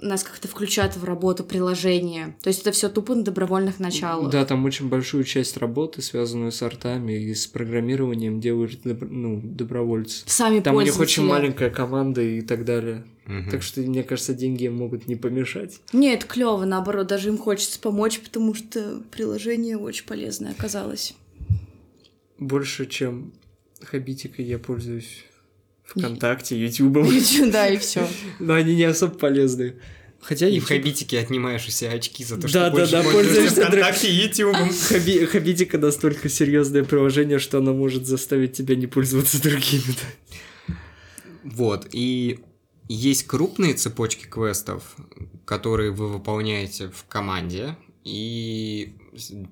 [0.00, 2.36] нас как-то включают в работу приложения.
[2.42, 4.30] То есть это все тупо на добровольных началах.
[4.30, 9.40] Да, там очень большую часть работы, связанную с артами и с программированием, делают добро- ну,
[9.42, 10.24] добровольцы.
[10.26, 13.04] Сами Там у них очень маленькая команда и так далее.
[13.26, 13.50] Мгм.
[13.50, 15.80] Так что, мне кажется, деньги им могут не помешать.
[15.92, 21.14] Нет, клево, наоборот, даже им хочется помочь, потому что приложение очень полезное оказалось.
[22.38, 23.32] Больше, чем
[23.82, 25.24] хабитикой я пользуюсь
[25.86, 27.08] ВКонтакте, Ютубом.
[27.50, 28.08] Да, и все.
[28.38, 29.76] Но они не особо полезны.
[30.20, 33.02] Хотя И в Хабитике отнимаешь у себя очки за то, Да, что да, больше да,
[33.04, 34.70] пользуешься ВКонтакте и Ютубом.
[34.90, 39.84] Хаби- Хабитика настолько серьезное приложение, что оно может заставить тебя не пользоваться другими.
[40.68, 40.74] да.
[41.44, 42.40] Вот, и
[42.88, 44.96] есть крупные цепочки квестов,
[45.44, 48.96] которые вы выполняете в команде, и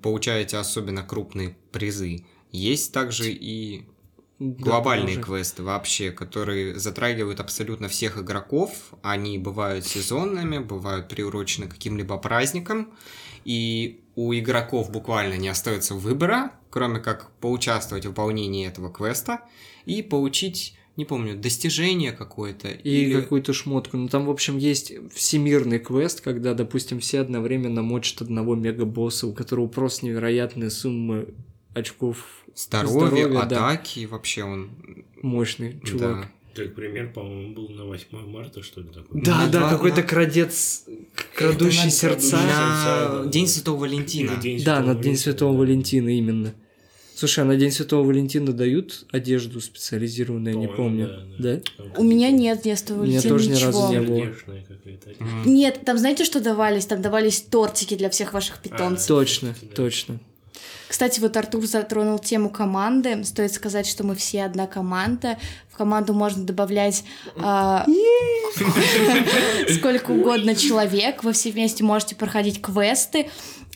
[0.01, 2.25] получаете особенно крупные призы.
[2.51, 3.85] Есть также и
[4.39, 8.93] глобальные квесты вообще, которые затрагивают абсолютно всех игроков.
[9.01, 12.93] Они бывают сезонными, бывают приурочены каким-либо праздникам.
[13.45, 19.41] И у игроков буквально не остается выбора, кроме как поучаствовать в выполнении этого квеста
[19.85, 22.69] и получить не помню, достижение какое-то.
[22.69, 23.19] И или...
[23.19, 23.97] какую-то шмотку.
[23.97, 29.33] Ну, там, в общем, есть всемирный квест, когда, допустим, все одновременно мочат одного мегабосса, у
[29.33, 31.33] которого просто невероятные суммы
[31.73, 33.69] очков Здоровье, здоровья, да.
[33.69, 34.69] атаки, вообще он...
[35.21, 36.21] мощный чувак.
[36.21, 36.31] Да.
[36.63, 39.21] Так, пример, по-моему, был на 8 марта, что ли, такой.
[39.21, 40.85] Да, да, два- какой-то на- крадец,
[41.35, 42.37] крадущий на- сердца.
[42.37, 43.29] На да.
[43.29, 44.37] День Святого Валентина.
[44.37, 45.59] День Да, Святого на День Святого да.
[45.59, 46.53] Валентина именно.
[47.13, 51.07] Слушай, а на День Святого Валентина дают одежду специализированную, я не помню.
[51.39, 51.61] да, Да?
[51.77, 55.45] Там У меня нет детства У меня Валентина тоже ни разу не было.
[55.45, 56.85] Нет, там знаете, что давались?
[56.85, 59.07] Там давались тортики для всех ваших питомцев.
[59.07, 59.75] Точно, Да.
[59.75, 60.19] точно.
[60.87, 63.23] Кстати, вот Артур затронул тему команды.
[63.23, 65.37] Стоит сказать, что мы все одна команда.
[65.69, 67.03] В команду можно добавлять
[67.37, 67.85] а,
[69.77, 71.23] сколько угодно человек.
[71.23, 73.29] Вы все вместе можете проходить квесты.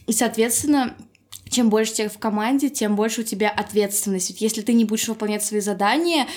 [0.07, 0.95] И, соответственно,
[1.49, 4.29] чем больше тех в команде, тем больше у тебя ответственность.
[4.29, 6.27] Ведь если ты не будешь выполнять свои задания,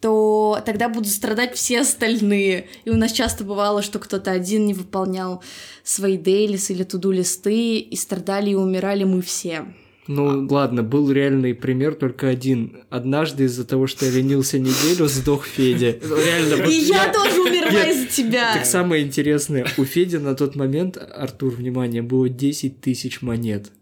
[0.00, 2.68] то тогда будут страдать все остальные.
[2.84, 5.42] И у нас часто бывало, что кто-то один не выполнял
[5.82, 9.66] свои дейлис или туду-листы, и страдали и умирали мы все.
[10.08, 12.78] Ну ладно, был реальный пример только один.
[12.90, 15.96] Однажды из-за того, что я ленился неделю, сдох Федя.
[16.00, 18.54] Реально, И я тоже умерла из-за тебя.
[18.54, 23.72] Так самое интересное, у Феди на тот момент, Артур, внимание, было 10 тысяч монет.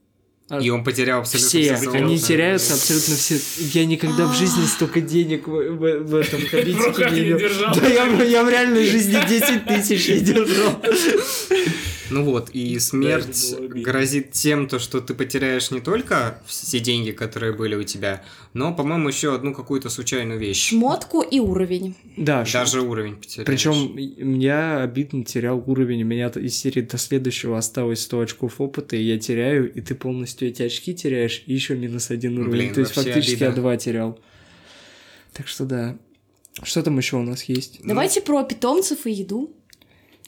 [0.50, 3.38] А И он потерял абсолютно все, все они теряются абсолютно все.
[3.72, 6.40] Я никогда в жизни столько денег в, в- в этом
[6.84, 7.38] руках не имел.
[7.38, 10.82] Да, я, я в реальной жизни 10 тысяч не держал.
[12.10, 13.82] Ну вот, и смерть обидно.
[13.82, 18.74] грозит тем, то, что ты потеряешь не только все деньги, которые были у тебя, но,
[18.74, 20.68] по-моему, еще одну какую-то случайную вещь.
[20.70, 21.96] Шмотку и уровень.
[22.16, 23.46] Да, Даже уровень потеряешь.
[23.46, 23.96] Причем
[24.38, 26.02] я обидно терял уровень.
[26.02, 29.94] У меня из серии до следующего осталось 100 очков опыта, и я теряю, и ты
[29.94, 32.52] полностью эти очки теряешь, и еще минус один уровень.
[32.52, 33.44] Блин, То есть фактически обида.
[33.46, 34.18] я два терял.
[35.32, 35.96] Так что да.
[36.62, 37.80] Что там еще у нас есть?
[37.82, 39.52] Давайте про питомцев и еду.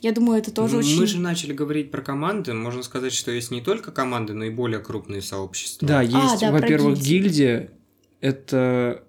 [0.06, 1.00] Я думаю, это тоже Ну, очень...
[1.00, 2.54] Мы же начали говорить про команды.
[2.54, 5.88] Можно сказать, что есть не только команды, но и более крупные сообщества.
[5.88, 7.72] Да, есть, А, да, во-первых, гильдия.
[8.20, 9.02] Это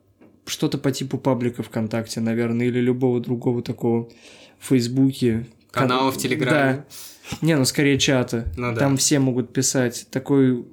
[0.47, 4.09] что-то по типу паблика ВКонтакте, наверное, или любого другого такого
[4.57, 5.45] в Фейсбуке.
[5.69, 6.83] Канала в Телеграме.
[7.31, 7.37] Да.
[7.45, 8.51] Не, ну скорее чата.
[8.57, 8.79] Ну да.
[8.79, 10.07] Там все могут писать.
[10.09, 10.65] Такой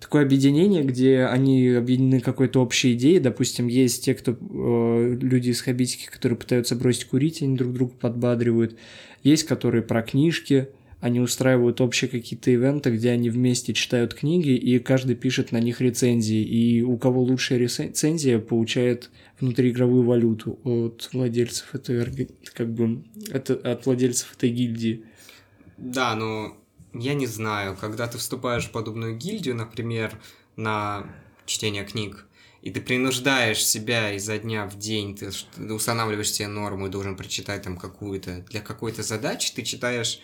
[0.00, 3.18] такое объединение, где они объединены какой-то общей идеей.
[3.18, 7.92] Допустим, есть те, кто э, люди из хабитики, которые пытаются бросить курить, они друг друга
[8.00, 8.78] подбадривают.
[9.24, 10.68] Есть, которые про книжки,
[11.00, 15.80] они устраивают общие какие-то ивенты, где они вместе читают книги, и каждый пишет на них
[15.80, 16.42] рецензии.
[16.42, 19.10] И у кого лучшая рецензия, получает
[19.40, 25.04] внутриигровую валюту от владельцев этой как бы это от владельцев этой гильдии.
[25.76, 26.56] Да, но
[26.94, 30.12] я не знаю, когда ты вступаешь в подобную гильдию, например,
[30.56, 31.06] на
[31.44, 32.26] чтение книг,
[32.64, 35.28] и ты принуждаешь себя изо дня в день, ты
[35.70, 40.18] устанавливаешь себе норму и должен прочитать там какую-то, для какой-то задачи, ты читаешь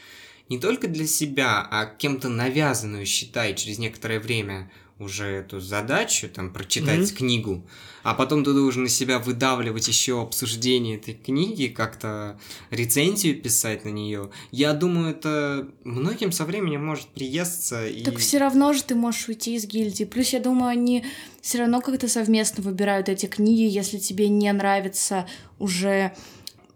[0.48, 6.52] не только для себя, а кем-то навязанную, считай, через некоторое время уже эту задачу, там,
[6.52, 7.16] прочитать Мгм.
[7.16, 7.66] книгу,
[8.02, 12.38] а потом ты должен из себя выдавливать еще обсуждение этой книги, как-то
[12.70, 14.30] рецензию писать на нее.
[14.50, 17.86] Я думаю, это многим со временем может приесться.
[17.86, 18.02] И...
[18.04, 20.04] Так все равно же ты можешь уйти из гильдии.
[20.04, 21.04] Плюс, я думаю, они
[21.40, 23.62] все равно как-то совместно выбирают эти книги.
[23.62, 25.26] Если тебе не нравится
[25.58, 26.12] уже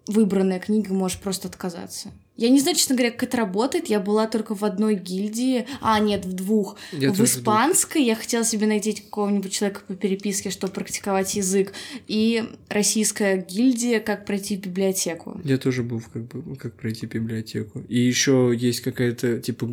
[0.07, 2.11] выбранная книга, можешь просто отказаться.
[2.37, 3.87] Я не знаю, честно говоря, как это работает.
[3.87, 5.67] Я была только в одной гильдии.
[5.81, 6.77] А, нет, в двух.
[6.93, 11.73] Я в испанской я хотела себе найти какого-нибудь человека по переписке, чтобы практиковать язык.
[12.09, 15.41] И российская гильдия, как пройти библиотеку.
[15.45, 17.85] Я тоже был в как бы как пройти библиотеку.
[17.89, 19.71] И еще есть какая-то типа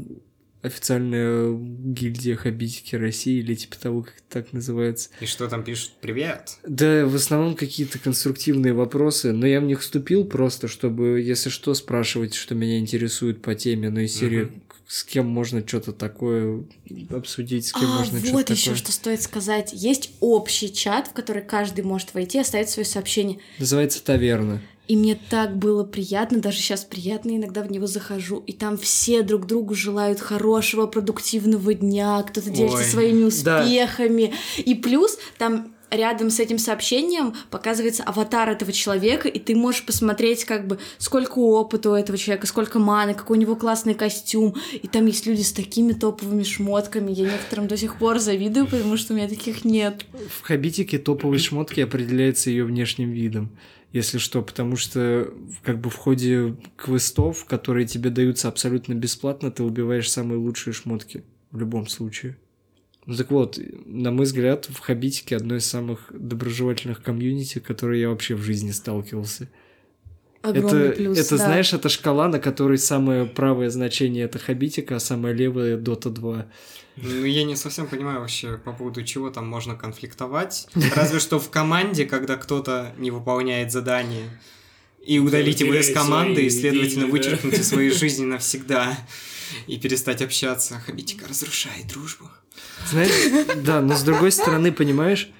[0.61, 5.09] официальная гильдия хабитики России или типа того, как это так называется.
[5.19, 5.93] И что там пишут?
[6.01, 6.57] Привет.
[6.63, 11.73] Да, в основном какие-то конструктивные вопросы, но я в них вступил просто, чтобы, если что,
[11.73, 14.51] спрашивать, что меня интересует по теме, но из серии
[14.91, 16.65] с кем можно что-то такое
[17.11, 18.77] обсудить, с кем а, можно вот что-то еще такое.
[18.77, 19.71] что стоит сказать.
[19.71, 23.39] Есть общий чат, в который каждый может войти, оставить свое сообщение.
[23.57, 24.61] Называется таверна.
[24.87, 29.21] И мне так было приятно, даже сейчас приятно, иногда в него захожу, и там все
[29.21, 33.61] друг другу желают хорошего, продуктивного дня, кто-то делится Ой, своими да.
[33.61, 34.33] успехами.
[34.57, 40.45] И плюс там рядом с этим сообщением показывается аватар этого человека, и ты можешь посмотреть,
[40.45, 44.55] как бы, сколько опыта у этого человека, сколько маны, какой у него классный костюм.
[44.73, 47.11] И там есть люди с такими топовыми шмотками.
[47.11, 50.05] Я некоторым до сих пор завидую, потому что у меня таких нет.
[50.39, 53.51] В хабитике топовые шмотки определяется ее внешним видом,
[53.93, 59.63] если что, потому что как бы в ходе квестов, которые тебе даются абсолютно бесплатно, ты
[59.63, 62.37] убиваешь самые лучшие шмотки в любом случае.
[63.05, 68.09] Ну так вот, на мой взгляд, в Хабитике одно из самых доброжелательных комьюнити, которые я
[68.09, 69.49] вообще в жизни сталкивался.
[70.41, 71.45] Огромный это, плюс, это да.
[71.45, 76.45] знаешь, это шкала, на которой самое правое значение это Хабитика, а самое левое Дота 2.
[76.97, 80.67] Ну, я не совсем понимаю вообще, по поводу чего там можно конфликтовать.
[80.95, 84.29] Разве что в команде, когда кто-то не выполняет задание,
[85.03, 88.97] и удалить его из команды, и, следовательно, вычеркнуть из своей жизни навсегда,
[89.67, 90.79] и перестать общаться.
[90.79, 92.29] Хабитика разрушает дружбу.
[92.89, 95.31] Знаешь, да, но с другой стороны, понимаешь,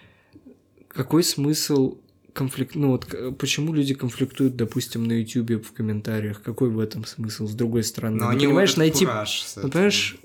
[0.88, 1.98] какой смысл
[2.34, 2.76] конфликт...
[2.76, 6.42] Ну вот почему люди конфликтуют, допустим, на Ютубе в комментариях?
[6.42, 8.18] Какой в этом смысл, с другой стороны?
[8.18, 9.06] Но Ну, они понимаешь, найти...
[9.06, 10.18] Ну, понимаешь,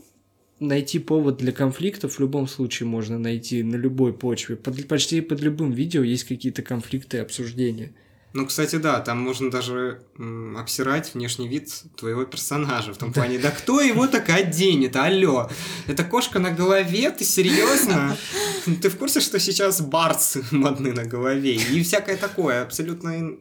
[0.61, 4.57] найти повод для конфликтов в любом случае можно найти на любой почве.
[4.57, 7.93] Под- почти под любым видео есть какие-то конфликты и обсуждения.
[8.37, 12.93] Ну, кстати, да, там можно даже м, обсирать внешний вид твоего персонажа.
[12.93, 14.95] В том плане, да кто его так оденет?
[14.95, 15.49] Алло,
[15.87, 17.11] это кошка на голове?
[17.13, 18.15] Ты серьезно?
[18.83, 21.55] Ты в курсе, что сейчас барсы модны на голове?
[21.55, 22.63] И всякое такое.
[22.63, 23.39] Абсолютно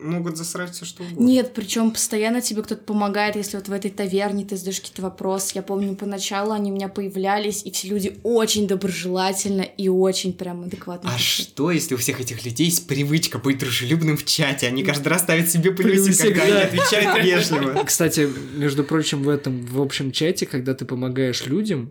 [0.00, 1.24] могут засрать все что угодно.
[1.24, 5.52] Нет, причем постоянно тебе кто-то помогает, если вот в этой таверне ты задаешь какие-то вопросы.
[5.54, 10.62] Я помню, поначалу они у меня появлялись, и все люди очень доброжелательно и очень прям
[10.62, 11.10] адекватно.
[11.14, 14.66] А что, если у всех этих людей есть привычка быть дружелюбным в чате?
[14.66, 16.60] Они каждый раз ставят себе плюсик, Плюсик, когда да.
[16.60, 17.84] они отвечают вежливо.
[17.84, 21.90] Кстати, между прочим, в этом в общем чате, когда ты помогаешь людям,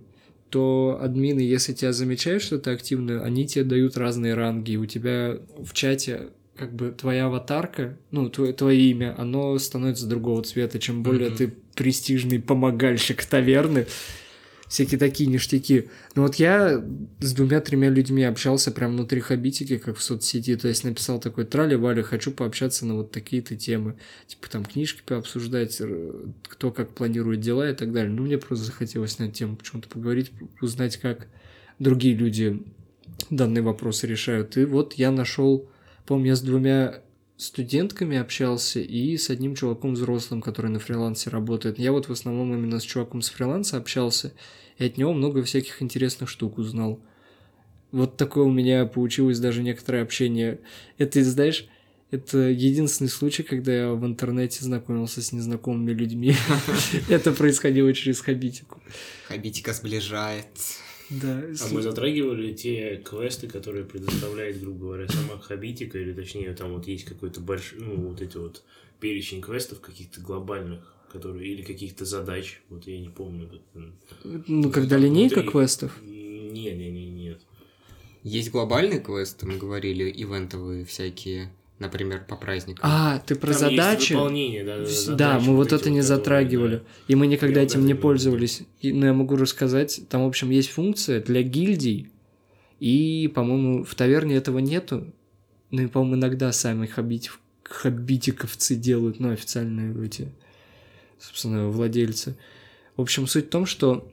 [0.50, 4.72] то админы, если тебя замечают, что ты активно, они тебе дают разные ранги.
[4.72, 10.08] И у тебя в чате как бы твоя аватарка, ну, твое, твое имя, оно становится
[10.08, 10.80] другого цвета.
[10.80, 11.38] Чем более Мгм.
[11.38, 13.88] ты престижный помогальщик таверны,
[14.68, 15.90] всякие такие ништяки.
[16.16, 16.84] Но вот я
[17.20, 22.02] с двумя-тремя людьми общался прям внутри Хабитики, как в соцсети, то есть написал такой трали-вали,
[22.02, 23.96] хочу пообщаться на вот такие-то темы,
[24.28, 25.82] типа там книжки пообсуждать,
[26.48, 28.12] кто как планирует дела и так далее.
[28.12, 31.28] Ну, мне просто захотелось на эту тему почему-то поговорить, узнать, как
[31.80, 32.64] другие люди
[33.30, 34.58] данные вопросы решают.
[34.58, 35.70] И вот я нашел,
[36.06, 37.02] помню, я с двумя
[37.38, 41.80] студентками общался и с одним чуваком взрослым, который на фрилансе работает.
[41.80, 44.34] Я вот в основном именно с чуваком с фриланса общался,
[44.78, 47.00] и от него много всяких интересных штук узнал.
[47.92, 50.60] Вот такое у меня получилось даже некоторое общение.
[50.98, 51.68] Это, знаешь,
[52.12, 56.36] это единственный случай, когда я в интернете знакомился с незнакомыми людьми.
[57.10, 58.82] Это происходило через Хабитику.
[59.28, 60.48] Хабитика сближает.
[61.10, 61.44] Да.
[61.62, 66.88] А мы затрагивали те квесты, которые предоставляет, грубо говоря, сама Хабитика, или точнее, там вот
[66.88, 68.64] есть какой-то большой, ну, вот эти вот
[69.00, 73.50] перечень квестов каких-то глобальных, которые, или каких-то задач, вот я не помню.
[74.24, 76.02] Ну, когда линейка внутри- квестов.
[76.04, 77.42] Не, не, не, нет.
[78.24, 82.82] Есть глобальные квесты, мы говорили, ивентовые всякие, например, по праздникам.
[82.84, 84.14] А, ты про Там есть задачи?
[84.14, 86.76] выполнение, да, да, Да, задачи мы вот это не которые, затрагивали.
[86.78, 86.84] да.
[87.08, 88.62] И мы никогда Я этим не пользовались.
[88.82, 90.02] И, ну, я могу рассказать.
[90.10, 92.10] Там, в общем, есть функция для гильдий.
[92.80, 95.14] И, по-моему, в таверне этого нету.
[95.72, 97.40] Ну и, по-моему, иногда сами хабитив...
[97.64, 100.32] хабитиковцы делают, ну, официальные эти,
[101.20, 102.38] собственно, владельцы.
[102.96, 104.10] В общем, суть в том, что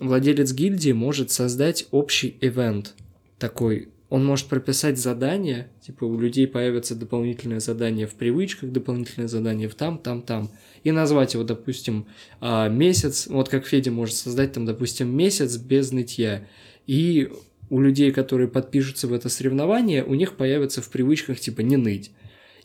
[0.00, 2.94] владелец гильдии может создать общий ивент
[3.38, 3.88] такой.
[4.08, 9.74] Он может прописать задание, типа у людей появится дополнительное задание в привычках, дополнительное задание в
[9.74, 10.48] там, там, там.
[10.84, 12.06] И назвать его, допустим,
[12.40, 16.46] а, месяц, вот как Федя может создать там, допустим, месяц без нытья.
[16.86, 17.30] И
[17.68, 22.12] у людей, которые подпишутся в это соревнование, у них появится в привычках типа не ныть.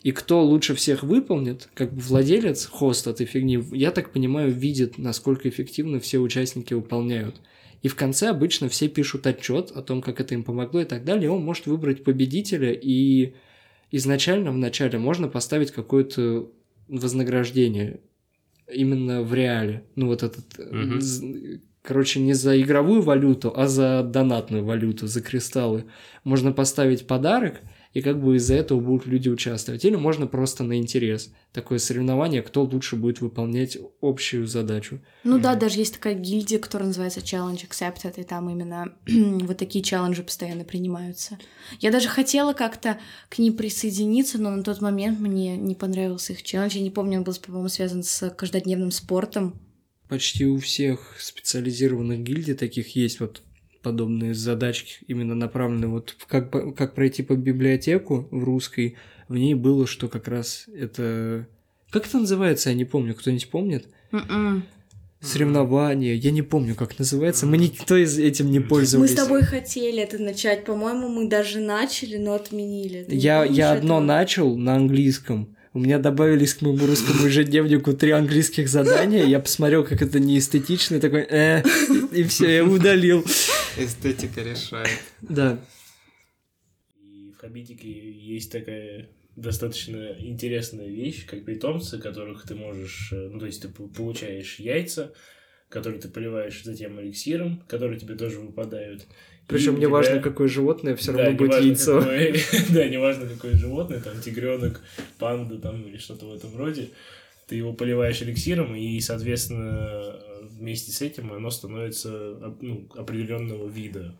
[0.03, 4.97] И кто лучше всех выполнит, как бы владелец, хост этой фигни, я так понимаю, видит,
[4.97, 7.35] насколько эффективно все участники выполняют.
[7.81, 11.03] И в конце обычно все пишут отчет о том, как это им помогло и так
[11.03, 11.25] далее.
[11.25, 13.33] И он может выбрать победителя, и
[13.89, 16.49] изначально в начале можно поставить какое-то
[16.87, 17.99] вознаграждение
[18.71, 19.83] именно в реале.
[19.95, 20.45] Ну, вот этот...
[21.01, 25.85] з- Короче, не за игровую валюту, а за донатную валюту, за кристаллы.
[26.23, 27.59] Можно поставить подарок,
[27.93, 29.83] и как бы из-за этого будут люди участвовать.
[29.83, 31.31] Или можно просто на интерес.
[31.51, 35.01] Такое соревнование, кто лучше будет выполнять общую задачу.
[35.23, 35.59] Ну да, Мгм.
[35.59, 40.63] даже есть такая гильдия, которая называется Challenge Accepted, и там именно вот такие челленджи постоянно
[40.63, 41.37] принимаются.
[41.79, 42.97] Я даже хотела как-то
[43.29, 46.75] к ней присоединиться, но на тот момент мне не понравился их челлендж.
[46.77, 49.59] Я не помню, он был, по-моему, связан с каждодневным спортом.
[50.07, 53.41] Почти у всех специализированных гильдий таких есть вот
[53.81, 58.95] подобные задачки, именно направленные вот в как, как пройти по библиотеку в русской.
[59.27, 61.47] В ней было, что как раз это...
[61.89, 63.15] Как это называется, я не помню.
[63.15, 63.85] Кто-нибудь помнит?
[64.11, 64.63] М-м.
[65.21, 66.15] Соревнования.
[66.15, 67.45] Я не помню, как называется.
[67.45, 69.11] Мы никто из этим не Мы пользовались.
[69.11, 70.65] с тобой хотели это начать.
[70.65, 73.03] По-моему, мы даже начали, но отменили.
[73.03, 74.05] Ты Я, я одно этого?
[74.05, 75.55] начал на английском.
[75.73, 79.23] У меня добавились к моему русскому ежедневнику три английских задания.
[79.23, 81.63] Я посмотрел, как это неэстетично, и такой, э,
[82.11, 83.23] и все, я удалил.
[83.77, 84.99] Эстетика решает.
[85.21, 85.59] Да.
[87.03, 93.09] И в Хабитике есть такая достаточно интересная вещь, как питомцы, которых ты можешь...
[93.13, 95.13] э, Ну, то есть ты получаешь яйца,
[95.69, 99.07] которые ты поливаешь затем эликсиром, которые тебе тоже выпадают.
[99.47, 101.99] Причем не у важно, тебя- какое животное, все Да, равно будет яйцо.
[101.99, 102.35] какое-
[102.73, 104.81] Да, неважно, какое животное, там, тигренок,
[105.17, 106.89] панда, там, или что-то в этом роде.
[107.47, 110.19] Ты его поливаешь эликсиром, и, соответственно,
[110.61, 114.15] вместе с этим оно становится ну, определенного вида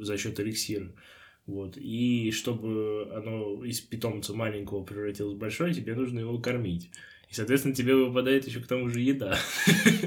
[0.00, 0.88] за счет эликсира.
[1.46, 1.76] Вот.
[1.76, 6.90] И чтобы оно из питомца маленького превратилось в большое, тебе нужно его кормить.
[7.28, 9.38] И, соответственно, тебе выпадает еще к тому же еда.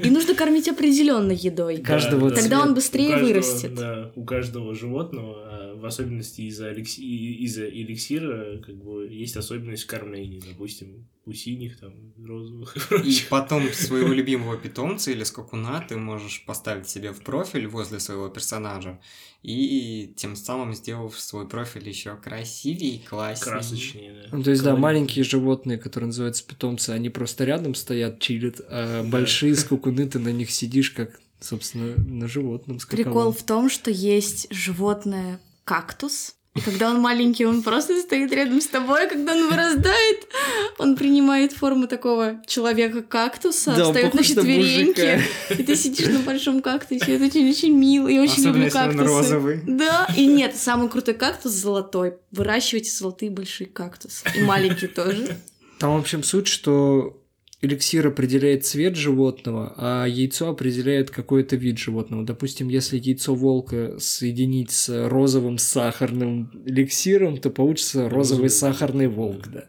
[0.02, 1.78] И нужно кормить определенной едой.
[1.78, 3.74] Каждого Тогда он быстрее У каждого, вырастет.
[3.74, 9.84] Да, у каждого животного, а в особенности из-за и- из-за эликсира, как бы есть особенность
[9.86, 10.40] кормления.
[10.48, 11.92] Допустим, у синих, там,
[12.24, 13.28] розовых и И прочих.
[13.28, 19.00] потом своего любимого питомца или скакуна ты можешь поставить себе в профиль возле своего персонажа,
[19.42, 23.52] и тем самым сделав свой профиль еще красивее и класснее.
[23.52, 24.36] Красочнее, да.
[24.36, 24.82] Ну, то есть, да, Колоритнее.
[24.82, 29.08] маленькие животные, которые называются питомцы, они просто рядом стоят, чилят, а Да.
[29.08, 33.04] большие скукуны, ты на них сидишь, как, собственно, на животном скаковом.
[33.04, 36.32] Прикол в том, что есть животное кактус.
[36.54, 40.26] И когда он маленький, он просто стоит рядом с тобой, а когда он вырастает,
[40.78, 47.16] он принимает форму такого человека-кактуса, Да, встает на четвереньки, и ты сидишь на большом кактусе.
[47.16, 48.08] Это очень-очень мило.
[48.08, 49.04] Я очень Особенно, люблю если он кактусы.
[49.04, 49.60] розовый.
[49.66, 52.14] Да, и нет, самый крутой кактус золотой.
[52.30, 54.24] Выращивайте золотые большие кактусы.
[54.34, 55.36] И маленькие тоже.
[55.78, 57.22] Там, в общем, суть, что
[57.62, 62.24] эликсир определяет цвет животного, а яйцо определяет какой-то вид животного.
[62.24, 68.50] Допустим, если яйцо волка соединить с розовым сахарным эликсиром, то получится розовый Розовый.
[68.50, 69.64] сахарный волк, да.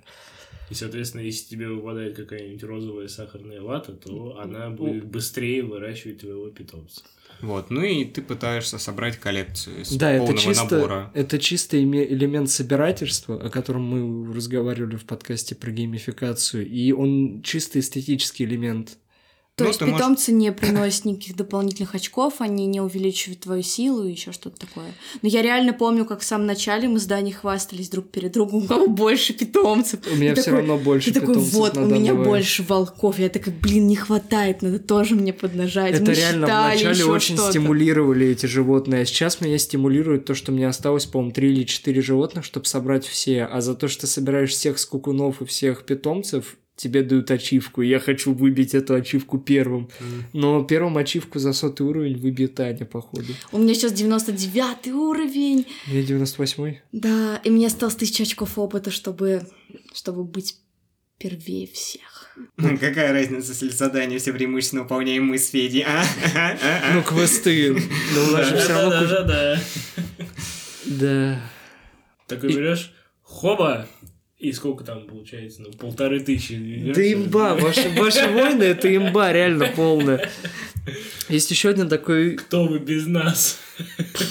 [0.70, 6.50] И, соответственно, если тебе выпадает какая-нибудь розовая сахарная вата, то она будет быстрее выращивать твоего
[6.50, 7.02] питомца.
[7.42, 11.12] Вот, ну и ты пытаешься собрать коллекцию из Да, это полного чисто, набора.
[11.14, 17.80] это чисто элемент собирательства, о котором мы разговаривали в подкасте про геймификацию, и он чисто
[17.80, 18.98] эстетический элемент.
[19.58, 23.64] То Ну, есть ты можешь- питомцы не приносят никаких дополнительных очков, они не увеличивают твою
[23.64, 24.86] силу и еще что-то такое.
[25.24, 28.66] Но я реально помню, как в самом начале мы с Даней хвастались друг перед другом,
[28.66, 30.02] у кого больше питомцев.
[30.12, 32.62] У меня Ты все такой- равно больше Ты такой, питомцев вот, на у меня больше
[32.62, 33.18] волков.
[33.18, 35.96] Я такая, блин, не хватает, надо тоже мне поднажать.
[35.96, 40.68] Это Мы реально вначале очень стимулировали эти животные, а сейчас меня стимулирует то, что мне
[40.68, 44.52] осталось, по-моему, 3 или 4 животных, чтобы собрать все, а за то, что ты собираешь
[44.52, 49.90] всех скукунов и всех питомцев, тебе дают ачивку, и я хочу выбить эту ачивку первым.
[50.32, 53.34] Но первым ачивку за сотый уровень выбьет Аня, походу.
[53.52, 55.66] У меня сейчас 99 уровень.
[55.88, 56.82] Я 98-й.
[56.94, 59.42] Да, и мне осталось тысяча очков опыта, чтобы,
[59.94, 60.56] чтобы быть
[61.18, 62.38] первее всех.
[62.80, 66.04] Какая разница, если задание все преимущественно выполняем мы с Федей, а?
[66.94, 67.74] Ну, квесты.
[68.14, 69.00] Но у нас же все равно...
[69.00, 69.60] куча- Да-да-да.
[70.86, 71.42] Да.
[72.28, 73.88] Такой И- берешь, хоба,
[74.40, 75.62] и сколько там получается?
[75.64, 76.92] Ну, полторы тысячи.
[76.96, 80.30] Да имба, ваши, ваши войны это имба реально полная.
[81.28, 83.58] Есть еще один такой Кто вы без нас?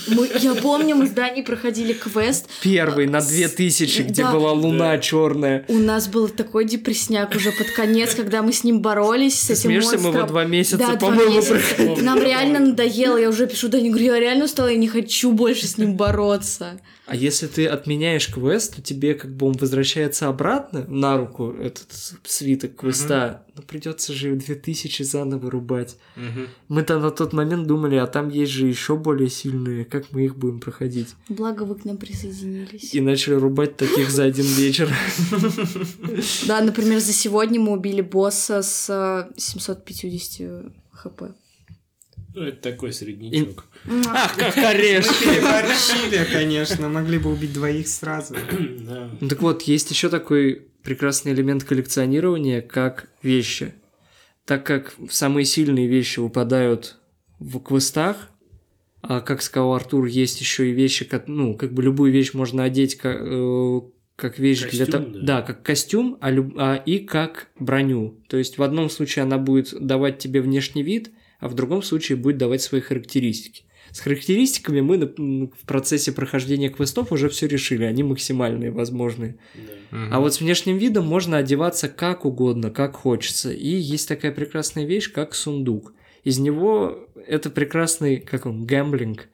[0.09, 2.49] Мы, я помню, мы с Даней проходили квест.
[2.63, 4.33] первый на С- 2000, где да.
[4.33, 4.99] была луна Да.
[4.99, 5.65] черная.
[5.69, 9.53] У нас был такой депресняк уже под конец, когда мы с ним боролись, с Ты
[9.53, 10.15] этим смеешься, мы монстром.
[10.17, 12.01] его два месяца, Да, по-моему, проходили.
[12.01, 15.67] Нам реально надоело, я уже пишу Дане, говорю, я реально устала, я не хочу больше
[15.67, 16.81] с ним бороться.
[17.07, 21.87] А если ты отменяешь квест, то тебе как бы он возвращается обратно на руку, этот
[22.25, 23.45] свиток квеста.
[23.55, 25.97] Но придется же 2000 заново рубать.
[26.17, 26.49] Мгм.
[26.69, 30.37] Мы-то на тот момент думали, а там есть же еще более сильные, как мы их
[30.37, 31.15] будем проходить?
[31.29, 32.93] Благо вы к нам присоединились.
[32.93, 34.93] И начали рубать таких за один вечер.
[36.47, 41.23] Да, например, за сегодня мы убили босса с э, 750 хп.
[42.37, 43.65] Ну, это такой среднячок.
[44.09, 45.25] Ах, как орешки!
[45.25, 48.37] Переборщили, конечно, могли бы убить двоих сразу.
[48.81, 49.11] Да.
[49.29, 53.73] Так вот, есть еще такой прекрасный элемент коллекционирования, как вещи.
[54.45, 56.99] Так как самые сильные вещи выпадают
[57.41, 58.29] в квестах,
[59.01, 62.65] а как сказал Артур, есть еще и вещи, как, ну, как бы любую вещь можно
[62.65, 63.81] одеть как, э,
[64.15, 65.05] как вещь для Костюм, того.
[65.15, 65.21] да.
[65.23, 68.21] Да, как костюм, а, люб- а и как броню.
[68.29, 71.11] То есть в одном случае она будет давать тебе внешний вид,
[71.47, 73.63] а в другом случае будет давать свои характеристики.
[73.93, 79.37] С характеристиками мы в процессе прохождения квестов уже все решили, они максимальные, возможные.
[79.93, 80.09] да.
[80.11, 83.53] А вот с внешним видом можно одеваться как угодно, как хочется.
[83.53, 85.93] И есть такая прекрасная вещь, как сундук.
[86.25, 89.29] Из него это прекрасный, как он, гэмблинг,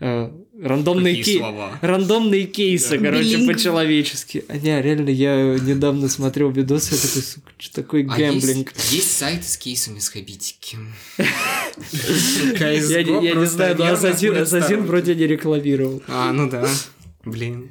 [0.00, 0.30] э,
[0.60, 1.78] рандомные, кей- слова?
[1.82, 3.04] рандомные кейсы, Да.
[3.04, 3.52] короче, Биллинг.
[3.52, 4.44] по-человечески.
[4.48, 8.72] А не, реально, я недавно смотрел видос, я такой, сука, что такое А гэмблинг?
[8.74, 10.78] есть, есть сайты с кейсами с хабитики.
[11.18, 16.02] Я, не- знаю, но Ассасин, вроде не рекламировал.
[16.08, 16.68] А, ну да.
[17.24, 17.70] Блин.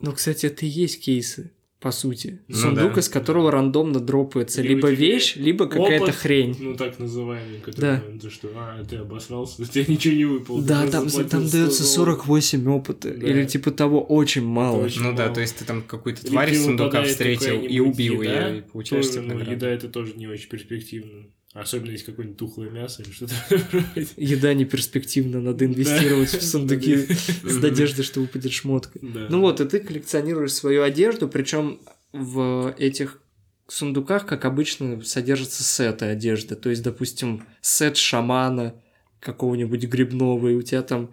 [0.00, 1.50] Ну, кстати, это и есть кейсы,
[1.80, 2.40] по сути.
[2.48, 3.00] Ну Сундук, да.
[3.00, 6.56] из которого рандомно дропается Либо либо тебе вещь, либо какая-то хрень.
[6.58, 8.02] Ну, так называемый, который, Да.
[8.20, 10.60] то, что, а, ты обосрался, у тебя ничего не выпало.
[10.60, 11.70] ты Да, там, там 100 дается долларов.
[11.70, 13.10] 48 опыта.
[13.14, 13.26] Да.
[13.28, 14.82] Или типа того очень мало.
[14.82, 15.34] очень Ну да, мало.
[15.34, 19.06] то есть ты там какую-то тварь из сундука встретил и убил еда, ее, и получаешь
[19.06, 21.26] тоже, ну, еда это тоже не очень перспективно.
[21.58, 23.34] Особенно если какое-нибудь тухлое мясо или что-то.
[24.16, 26.96] Еда не перспективна, надо инвестировать в сундуки
[27.42, 28.98] с надеждой, что выпадет шмотка.
[29.02, 29.26] Да.
[29.28, 31.80] Ну вот, и ты коллекционируешь свою одежду, причем
[32.12, 33.20] в этих
[33.66, 36.54] сундуках, как обычно, содержатся сеты одежды.
[36.54, 38.80] То есть, допустим, сет шамана
[39.18, 41.10] какого-нибудь грибного, и у тебя там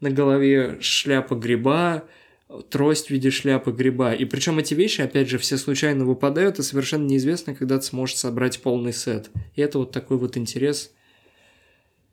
[0.00, 2.04] на голове шляпа гриба,
[2.70, 4.14] трость в виде шляпы гриба.
[4.14, 8.16] И причем эти вещи, опять же, все случайно выпадают, и совершенно неизвестно, когда ты сможешь
[8.16, 9.30] собрать полный сет.
[9.54, 10.92] И это вот такой вот интерес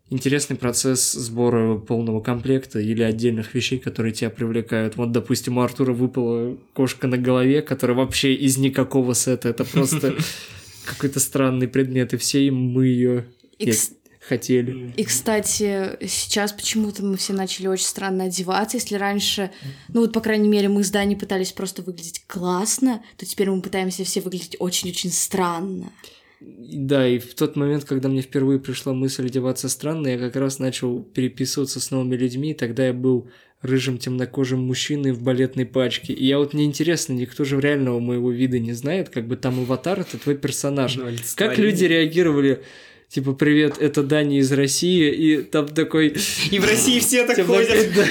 [0.10, 4.96] интересный процесс сбора полного комплекта или отдельных вещей, которые тебя привлекают.
[4.98, 9.50] Вот, допустим, у Артура выпала кошка на голове, которая вообще из никакого сета.
[9.50, 10.16] Это просто
[10.86, 13.26] какой-то странный предмет, и все мы ее
[13.60, 13.92] И, кс-
[14.30, 14.93] хотели.
[14.95, 18.77] и, кстати, сейчас почему-то мы все начали очень странно одеваться.
[18.77, 19.51] Если раньше,
[19.89, 23.61] ну вот, по крайней мере, мы с Даней пытались просто выглядеть классно, то теперь мы
[23.61, 25.91] пытаемся все выглядеть очень-очень странно.
[26.39, 30.59] Да, и в тот момент, когда мне впервые пришла мысль одеваться странно, я как раз
[30.59, 33.30] начал переписываться с новыми людьми, и тогда я был
[33.61, 36.13] рыжим темнокожим мужчиной в балетной пачке.
[36.13, 39.59] И я вот мне интересно, никто же реального моего вида не знает, как бы там
[39.59, 40.95] аватар это твой персонаж.
[40.95, 42.63] Ну, Как люди реагировали?
[43.10, 46.16] Типа, привет, это Дани из России, и там такой...
[46.51, 47.91] И в России все так ходят.
[47.95, 48.05] Да.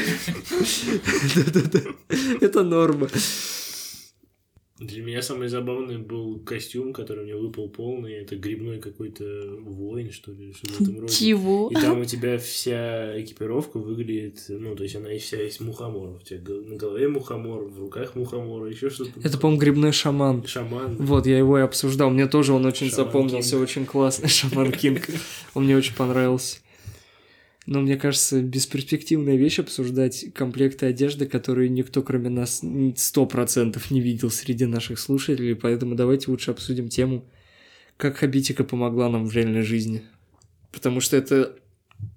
[1.52, 1.80] Да-да-да.
[2.40, 3.08] Это норма.
[4.78, 8.14] Для меня самый забавный был костюм, который мне выпал полный.
[8.14, 9.24] Это грибной какой-то
[9.60, 11.12] воин, что ли, что в этом роде.
[11.12, 11.68] Чего?
[11.70, 16.22] И там у тебя вся экипировка выглядит, ну, то есть она и вся из мухоморов.
[16.22, 19.10] У тебя на голове мухомор, в руках мухомор, еще что-то.
[19.22, 20.46] Это, по-моему, грибной шаман.
[20.46, 20.96] Шаман.
[20.96, 22.10] Вот, я его и обсуждал.
[22.10, 23.62] Мне тоже он очень Шаман запомнился, Кинг.
[23.62, 25.08] очень классный Шаман Кинг.
[25.54, 26.58] Он мне очень понравился.
[27.68, 32.62] Но мне кажется, бесперспективная вещь обсуждать комплекты одежды, которые никто, кроме нас,
[32.96, 37.26] сто процентов не видел среди наших слушателей, поэтому давайте лучше обсудим тему,
[37.98, 40.02] как Хабитика помогла нам в реальной жизни.
[40.72, 41.58] Потому что это,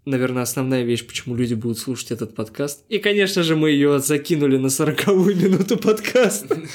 [0.05, 2.83] наверное, основная вещь, почему люди будут слушать этот подкаст.
[2.89, 6.57] И, конечно же, мы ее закинули на сороковую минуту подкаста.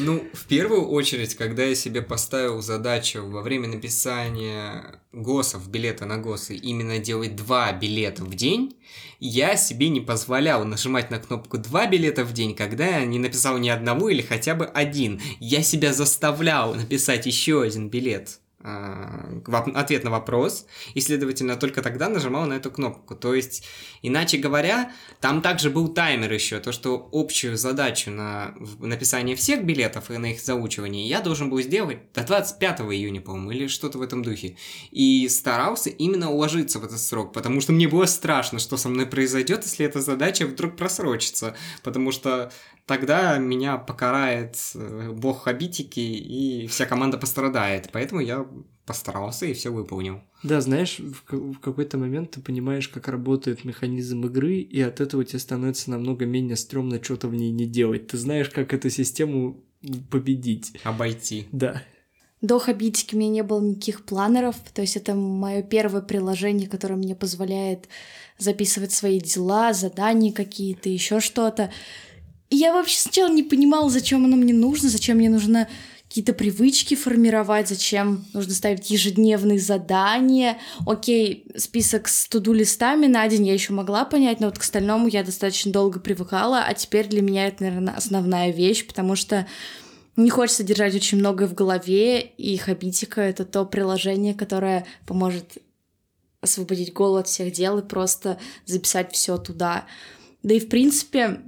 [0.00, 6.18] Ну, в первую очередь, когда я себе поставил задачу во время написания ГОСов, билета на
[6.18, 8.76] ГОСы, именно делать два билета в день,
[9.20, 13.58] я себе не позволял нажимать на кнопку «два билета в день», когда я не написал
[13.58, 15.20] ни одного или хотя бы один.
[15.40, 22.46] Я себя заставлял написать еще один билет ответ на вопрос, и, следовательно, только тогда нажимал
[22.46, 23.14] на эту кнопку.
[23.14, 23.64] То есть,
[24.02, 30.10] иначе говоря, там также был таймер еще, то, что общую задачу на написание всех билетов
[30.10, 34.02] и на их заучивание я должен был сделать до 25 июня, по-моему, или что-то в
[34.02, 34.56] этом духе.
[34.90, 39.06] И старался именно уложиться в этот срок, потому что мне было страшно, что со мной
[39.06, 41.54] произойдет, если эта задача вдруг просрочится,
[41.84, 42.50] потому что
[42.88, 47.90] тогда меня покарает э, бог Хабитики, и вся команда пострадает.
[47.92, 48.46] Поэтому я
[48.86, 50.22] постарался и все выполнил.
[50.42, 55.00] Да, знаешь, в, ка- в какой-то момент ты понимаешь, как работает механизм игры, и от
[55.00, 58.08] этого тебе становится намного менее стрёмно что-то в ней не делать.
[58.08, 59.62] Ты знаешь, как эту систему
[60.10, 60.72] победить.
[60.84, 61.46] Обойти.
[61.52, 61.82] Да.
[62.40, 66.94] До Хабитики у меня не было никаких планеров, то есть это мое первое приложение, которое
[66.94, 67.88] мне позволяет
[68.38, 71.70] записывать свои дела, задания какие-то, еще что-то.
[72.50, 75.68] Я вообще сначала не понимала, зачем оно мне нужно, зачем мне нужно
[76.08, 80.56] какие-то привычки формировать, зачем нужно ставить ежедневные задания.
[80.86, 85.08] Окей, список с туду листами на день я еще могла понять, но вот к остальному
[85.08, 89.46] я достаточно долго привыкала, а теперь для меня это, наверное, основная вещь, потому что
[90.16, 95.58] не хочется держать очень многое в голове, и Хабитика— это то приложение, которое поможет
[96.40, 99.84] освободить голову от всех дел и просто записать все туда.
[100.42, 101.42] Да и, в принципе,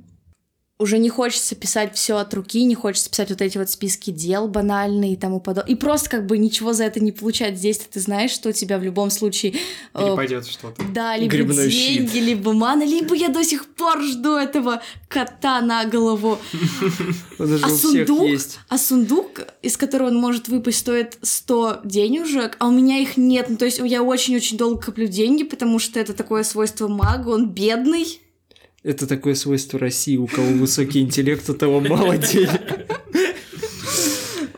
[0.81, 4.49] уже не хочется писать все от руки, не хочется писать вот эти вот списки дел
[4.49, 5.71] банальные и тому подобное.
[5.71, 7.59] И просто как бы ничего за это не получать.
[7.59, 9.55] Здесь ты знаешь, что у тебя в любом случае...
[9.95, 10.83] э, Перепадет что-то.
[10.95, 15.85] да, либо Грибной деньги, либо мана, либо я до сих пор жду этого кота на
[15.85, 16.39] голову.
[17.39, 18.31] А сундук?
[18.69, 23.51] А сундук, из которого он может выпасть, стоит 100 денежек, а у меня их нет.
[23.51, 27.51] Ну, то есть я очень-очень долго коплю деньги, потому что это такое свойство мага, он
[27.51, 28.21] бедный.
[28.83, 32.87] Это такое свойство России, у кого высокий интеллект, у того мало денег.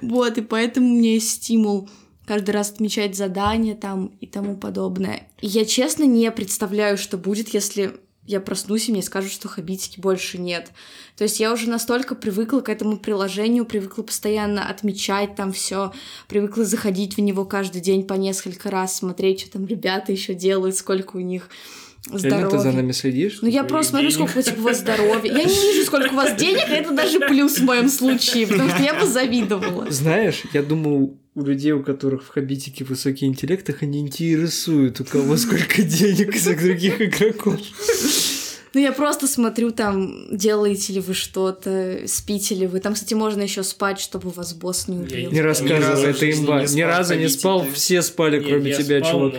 [0.01, 1.89] Вот, и поэтому есть стимул
[2.27, 5.27] каждый раз отмечать задания там и тому подобное.
[5.41, 7.95] И я честно не представляю, что будет, если
[8.25, 10.70] я проснусь и мне скажут, что хабитики больше нет.
[11.16, 15.93] То есть я уже настолько привыкла к этому приложению, привыкла постоянно отмечать там все,
[16.29, 20.77] привыкла заходить в него каждый день по несколько раз, смотреть, что там ребята еще делают,
[20.77, 21.49] сколько у них
[22.11, 23.39] Реально ты за нами следишь?
[23.43, 25.33] Ну, я просто смотрю, сколько типа, у вас здоровья.
[25.33, 28.71] Я не вижу, сколько у вас денег, и это даже плюс в моем случае, потому
[28.71, 29.91] что я бы завидовала.
[29.91, 35.05] Знаешь, я думал, у людей, у которых в Хабитике высокий интеллект, их не интересует, у
[35.05, 37.61] кого сколько денег из других игроков.
[38.75, 42.81] Ну, я просто смотрю там, делаете ли вы что-то, спите ли вы.
[42.81, 45.31] Там, кстати, можно еще спать, чтобы вас босс не убил.
[45.31, 46.64] Не рассказывай, это имба.
[46.64, 49.35] Ни разу не спал, все спали, кроме тебя, чувак.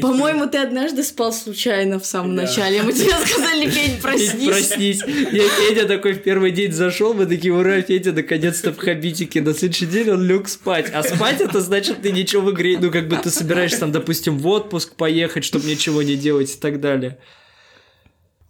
[0.00, 2.82] По-моему, ты однажды спал случайно в самом начале.
[2.82, 4.48] Мы тебе сказали, Федь, проснись.
[4.48, 5.02] Проснись.
[5.32, 9.40] Я Федя такой в первый день зашел, мы такие, ура, Федя наконец-то в хабитике.
[9.42, 10.90] На следующий день он лег спать.
[10.92, 14.38] А спать это значит, ты ничего в игре, ну, как бы ты собираешься там, допустим,
[14.38, 17.18] в отпуск поехать, чтобы ничего не делать и так далее.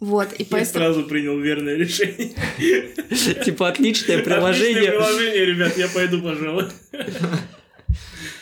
[0.01, 2.35] Вот, и Я сразу принял верное решение.
[3.45, 4.91] Типа отличное приложение.
[4.91, 6.67] Отличное приложение, ребят, я пойду, пожалуй.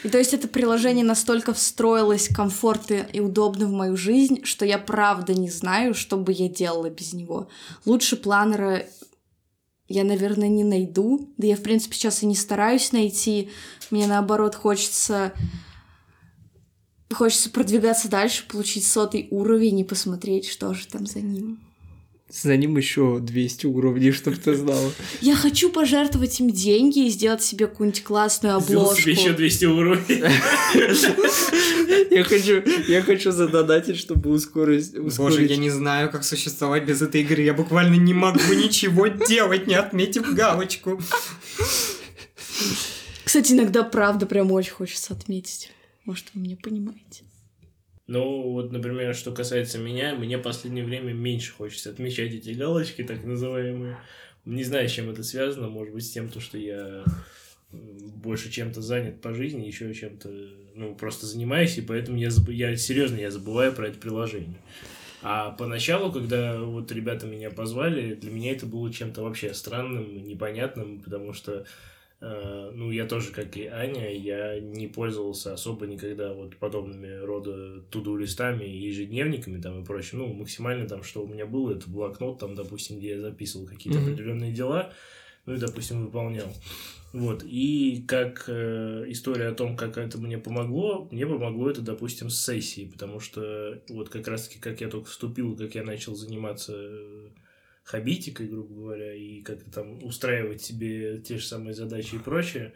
[0.05, 4.79] И то есть это приложение настолько встроилось комфортно и удобно в мою жизнь, что я
[4.79, 7.49] правда не знаю, что бы я делала без него.
[7.85, 8.87] Лучше планера
[9.89, 11.33] я, наверное, не найду.
[11.39, 13.51] Да я, в принципе, сейчас и не стараюсь найти.
[13.91, 15.33] Мне, наоборот, хочется
[17.13, 21.59] Хочется продвигаться дальше, получить сотый уровень и посмотреть, что же там за ним.
[22.29, 24.91] За ним еще 200 уровней, чтобы ты знала.
[25.21, 29.01] Я хочу пожертвовать им деньги и сделать себе какую-нибудь классную обложку.
[29.01, 30.25] Сделать себе еще 200 уровней.
[32.11, 35.19] Я хочу, я хочу задонатить, чтобы ускорить, ускорить.
[35.19, 37.43] Боже, я не знаю, как существовать без этой игры.
[37.43, 40.99] Я буквально не могу ничего делать, не отметив галочку.
[43.25, 45.71] Кстати, иногда правда прям очень хочется отметить.
[46.07, 47.25] Может, вы меня понимаете.
[48.07, 53.03] Ну, вот, например, что касается меня, мне в последнее время меньше хочется отмечать эти галочки,
[53.03, 53.99] так называемые.
[54.45, 57.05] Не знаю, с чем это связано, может быть, с тем, то, что я
[57.73, 60.31] больше чем-то занят по жизни, еще чем-то,
[60.77, 62.49] ну, просто занимаюсь, и поэтому я, заб...
[62.51, 64.61] я серьезно, я забываю про это приложение.
[65.23, 71.01] А поначалу, когда вот ребята меня позвали, для меня это было чем-то вообще странным, непонятным,
[71.01, 71.67] потому что
[72.21, 78.65] ну, я тоже, как и Аня, я не пользовался особо никогда вот подобными рода туду-листами
[78.65, 80.21] и ежедневниками там и прочее.
[80.21, 83.99] Ну, максимально там, что у меня было, это блокнот, там, допустим, где я записывал какие-то
[83.99, 84.13] mm-hmm.
[84.13, 84.93] определенные дела,
[85.45, 86.49] ну и, допустим, выполнял.
[87.13, 92.29] Вот, и как э, история о том, как это мне помогло, мне помогло это, допустим,
[92.29, 96.75] с сессией, потому что вот как раз-таки, как я только вступил, как я начал заниматься
[97.87, 102.75] хабитикой, грубо говоря, и как-то там устраивать себе те же самые задачи и прочее,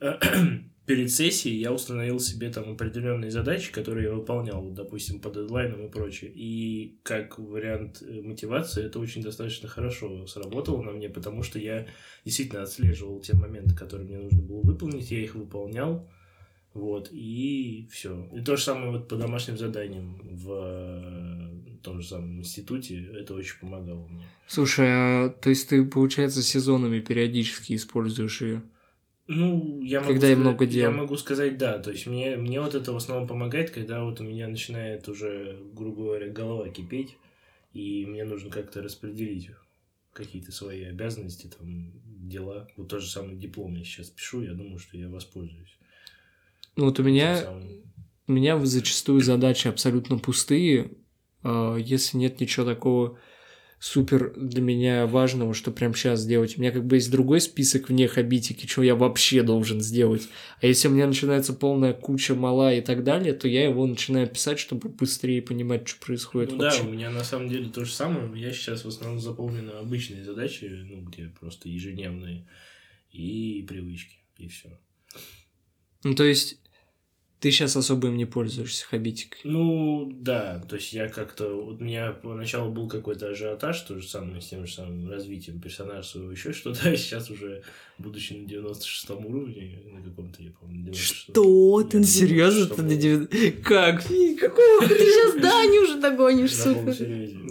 [0.86, 5.90] перед сессией я установил себе там определенные задачи, которые я выполнял, допустим, по дедлайнам и
[5.90, 6.32] прочее.
[6.34, 11.86] И как вариант э, мотивации это очень достаточно хорошо сработало на мне, потому что я
[12.24, 16.10] действительно отслеживал те моменты, которые мне нужно было выполнить, я их выполнял,
[16.78, 18.28] вот, и все.
[18.32, 21.50] И то же самое вот по домашним заданиям в
[21.82, 24.26] том же самом институте, это очень помогало мне.
[24.46, 28.62] Слушай, а то есть ты, получается, сезонами периодически используешь ее?
[29.26, 30.90] Ну, я могу, когда сказать, много дел.
[30.90, 31.78] я могу сказать да.
[31.78, 35.58] То есть мне, мне вот это в основном помогает, когда вот у меня начинает уже,
[35.74, 37.16] грубо говоря, голова кипеть,
[37.74, 39.50] и мне нужно как-то распределить
[40.14, 42.68] какие-то свои обязанности, там, дела.
[42.76, 45.77] Вот тот же самый диплом я сейчас пишу, я думаю, что я воспользуюсь.
[46.78, 47.44] Ну вот у меня,
[48.28, 50.92] у меня зачастую задачи абсолютно пустые,
[51.42, 53.18] а, если нет ничего такого
[53.80, 56.56] супер для меня важного, что прям сейчас сделать.
[56.56, 60.28] У меня как бы есть другой список вне хабитики, что я вообще должен сделать.
[60.62, 64.28] А если у меня начинается полная куча мала и так далее, то я его начинаю
[64.28, 66.84] писать, чтобы быстрее понимать, что происходит ну вообще.
[66.84, 68.30] да, у меня на самом деле то же самое.
[68.40, 72.46] Я сейчас в основном заполнены обычные задачи, ну, где просто ежедневные
[73.10, 74.78] и привычки, и все.
[76.04, 76.60] Ну, то есть
[77.40, 79.38] ты сейчас особо им не пользуешься, хабитик.
[79.44, 81.54] Ну, да, то есть я как-то...
[81.54, 85.60] Вот у меня поначалу был какой-то ажиотаж, то же самое, с тем же самым развитием
[85.60, 87.62] персонажа своего, еще что-то, а сейчас уже,
[87.98, 91.82] будучи на 96 уровне, на каком-то, я помню, 96 Что?
[91.84, 92.74] Ты серьезно?
[92.74, 93.52] Ты на 90...
[93.62, 94.02] Как?
[94.02, 94.88] Какого?
[94.88, 96.96] Ты сейчас Дани уже догонишь, супер.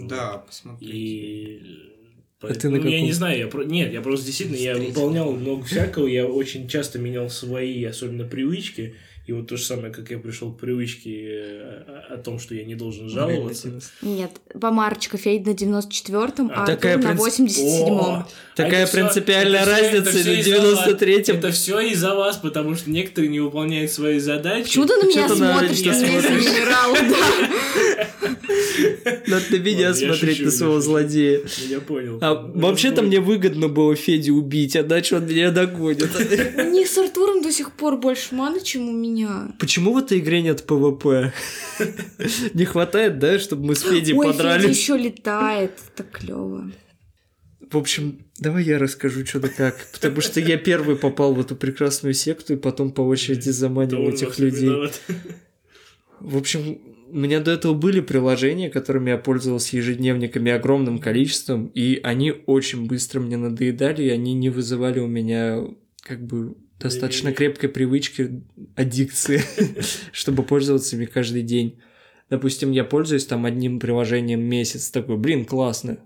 [0.06, 0.88] Да, посмотри.
[0.88, 1.88] И
[2.40, 3.64] Поэтому, А ты на ну, я не знаю, я про...
[3.64, 8.94] нет, я просто действительно я выполнял много всякого, я очень часто менял свои, особенно привычки,
[9.28, 11.82] и вот то же самое, как я пришел к привычке э,
[12.14, 13.68] о, том, что я не должен жаловаться.
[14.00, 17.92] Нет, помарочка Фейд на 94-м, а, А такая Артур на принцип- 87-м.
[18.00, 20.88] О, Такая а принципиальная это разница всё на из-за вас.
[20.88, 21.36] 93-м.
[21.36, 24.64] Это все из-за вас, потому что некоторые не выполняют свои задачи.
[24.64, 25.78] Почему ты на меня смотришь?
[25.78, 26.24] Смотришь?
[26.24, 27.47] игнорировал, да.
[29.26, 31.40] Надо на меня смотреть, на своего злодея.
[31.68, 32.18] Я понял.
[32.20, 36.10] А вообще-то мне выгодно было Федю убить, иначе он меня догонит.
[36.56, 39.52] У них с Артуром до сих пор больше маны, чем у меня.
[39.58, 41.32] Почему в этой игре нет PvP?
[42.54, 44.78] Не хватает, да, чтобы мы с Федей Ой, Федя подрались?
[44.78, 45.72] еще летает.
[45.96, 46.70] Так клево.
[47.70, 49.76] В общем, давай я расскажу, что да как.
[49.92, 54.38] Потому что я первый попал в эту прекрасную секту и потом по очереди он этих
[54.38, 54.70] людей.
[56.20, 56.78] В общем,
[57.10, 62.86] у меня до этого были приложения, которыми я пользовался ежедневниками огромным количеством, и они очень
[62.86, 65.64] быстро мне надоедали, и они не вызывали у меня
[66.02, 68.42] как бы достаточно крепкой привычки,
[68.76, 69.40] аддикции,
[70.12, 71.80] чтобы пользоваться ими каждый день.
[72.30, 75.98] Допустим, я пользуюсь там одним приложением месяц, такой, блин, классно.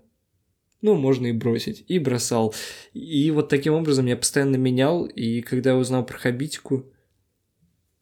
[0.81, 1.85] Ну, можно и бросить.
[1.87, 2.53] И бросал.
[2.93, 6.92] И вот таким образом я постоянно менял, и когда я узнал про хабитику,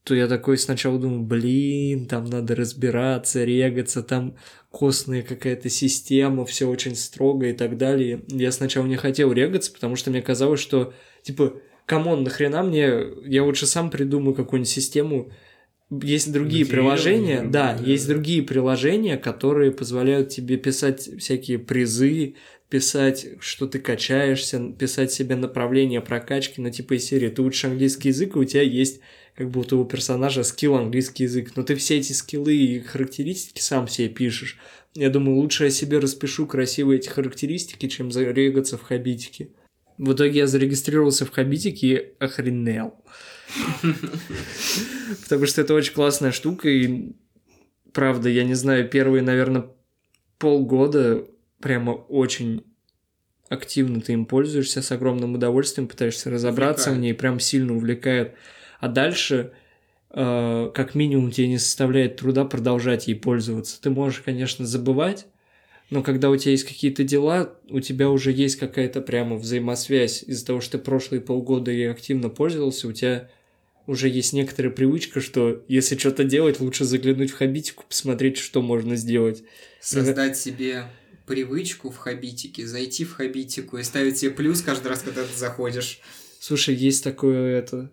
[0.03, 4.35] то я такой сначала думаю, блин, там надо разбираться, регаться, там
[4.71, 8.23] костная какая-то система, все очень строго и так далее.
[8.27, 11.53] Я сначала не хотел регаться, потому что мне казалось, что, типа,
[11.85, 15.31] come on, нахрена мне, я лучше сам придумаю какую-нибудь систему.
[15.91, 17.83] Есть другие Материалы, приложения, да, да.
[17.83, 22.35] есть другие приложения, которые позволяют тебе писать всякие призы,
[22.69, 28.07] писать, что ты качаешься, писать себе направление прокачки, ну, типа из серии, ты учишь английский
[28.07, 29.01] язык, и у тебя есть
[29.35, 33.89] как будто у персонажа скилл английский язык, но ты все эти скиллы и характеристики сам
[33.89, 34.57] себе пишешь.
[34.93, 39.49] Я думаю, лучше я себе распишу красивые эти характеристики, чем зарегаться в хабитике.
[39.97, 42.95] В итоге я зарегистрировался в хабитике и охренел.
[45.23, 47.13] Потому что это очень классная штука, и
[47.93, 49.65] правда, я не знаю, первые, наверное,
[50.37, 51.25] полгода
[51.59, 52.63] прямо очень
[53.49, 57.03] активно ты им пользуешься, с огромным удовольствием пытаешься разобраться в Увлекает.
[57.03, 58.33] ней, прям сильно увлекает.
[58.79, 59.51] А дальше,
[60.09, 63.81] э, как минимум, тебе не составляет труда продолжать ей пользоваться.
[63.81, 65.27] Ты можешь, конечно, забывать,
[65.89, 70.23] но когда у тебя есть какие-то дела, у тебя уже есть какая-то прямо взаимосвязь.
[70.23, 73.29] Из-за того, что ты прошлые полгода ей активно пользовался, у тебя
[73.91, 78.95] уже есть некоторая привычка, что если что-то делать, лучше заглянуть в хабитику, посмотреть, что можно
[78.95, 79.43] сделать.
[79.81, 80.85] Создать себе
[81.27, 85.99] привычку в хабитике, зайти в хабитику и ставить себе плюс каждый раз, когда ты заходишь.
[86.39, 87.91] Слушай, есть такое это...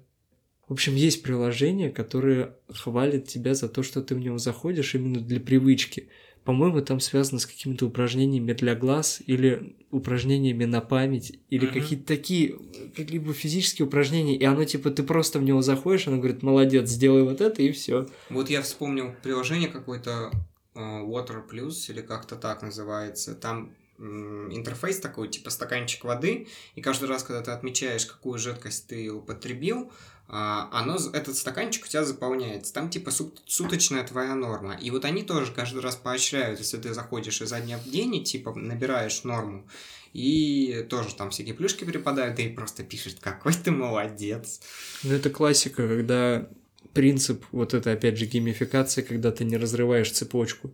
[0.69, 5.19] В общем, есть приложение, которое хвалит тебя за то, что ты в него заходишь именно
[5.21, 6.11] для привычки.
[6.49, 11.75] По-моему, там связано с какими-то упражнениями для глаз или упражнениями на память, или Мгм.
[11.75, 12.57] какие-то такие,
[12.97, 17.23] какие-либо физические упражнения, и оно типа, ты просто в него заходишь, оно говорит, молодец, сделай
[17.25, 18.07] вот это, и все.
[18.31, 20.31] Вот я вспомнил приложение какое-то
[20.75, 23.35] э, Water Plus или как-то так называется.
[23.35, 26.47] Там интерфейс такой, типа стаканчик воды,
[26.77, 29.93] и каждый раз, когда ты отмечаешь, какую жидкость ты употребил,
[30.31, 32.73] оно, з- этот стаканчик у тебя заполняется.
[32.73, 34.75] Там типа сут- суточная твоя норма.
[34.75, 38.25] И вот они тоже каждый раз поощряют, если ты заходишь изо дня в день и
[38.25, 39.67] типа набираешь норму.
[40.13, 44.61] И тоже там всякие плюшки припадают, и просто пишет, какой ты молодец.
[45.03, 46.49] Ну, это классика, когда
[46.93, 50.73] принцип, вот это опять же геймификация, когда ты не разрываешь цепочку.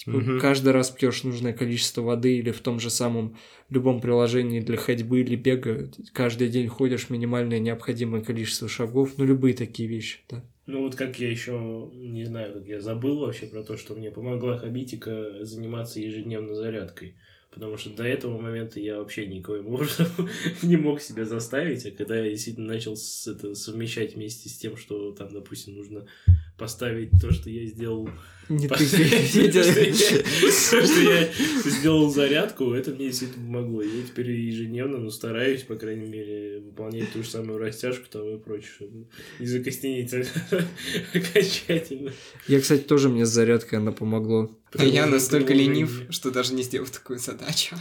[0.00, 0.40] Типа, Мгм.
[0.40, 3.36] каждый раз пьешь нужное количество воды или в том же самом
[3.68, 9.52] любом приложении для ходьбы или бега, каждый день ходишь минимальное необходимое количество шагов, ну любые
[9.52, 10.42] такие вещи, да.
[10.64, 14.10] Ну вот как я еще, не знаю, как я забыл вообще про то, что мне
[14.10, 17.16] помогла Хабитика заниматься ежедневно зарядкой.
[17.52, 20.06] Потому что до этого момента я вообще никоим образом
[20.62, 24.76] не мог себя заставить, а когда я действительно начал с- это совмещать вместе с тем,
[24.76, 26.06] что там, допустим, нужно
[26.60, 28.08] поставить то, что я сделал
[28.50, 29.00] Не ты, что
[31.00, 31.28] я-
[31.64, 33.82] сделал зарядку, это мне действительно помогло.
[33.82, 38.38] Я теперь ежедневно, ну, стараюсь, по крайней мере, выполнять ту же самую растяжку там и
[38.38, 39.06] прочее, чтобы
[39.38, 40.12] не закостенеть
[41.14, 42.12] окончательно.
[42.46, 44.50] Я, кстати, тоже мне с зарядкой она помогло.
[44.76, 47.76] А я настолько ленив, что даже не сделал такую задачу.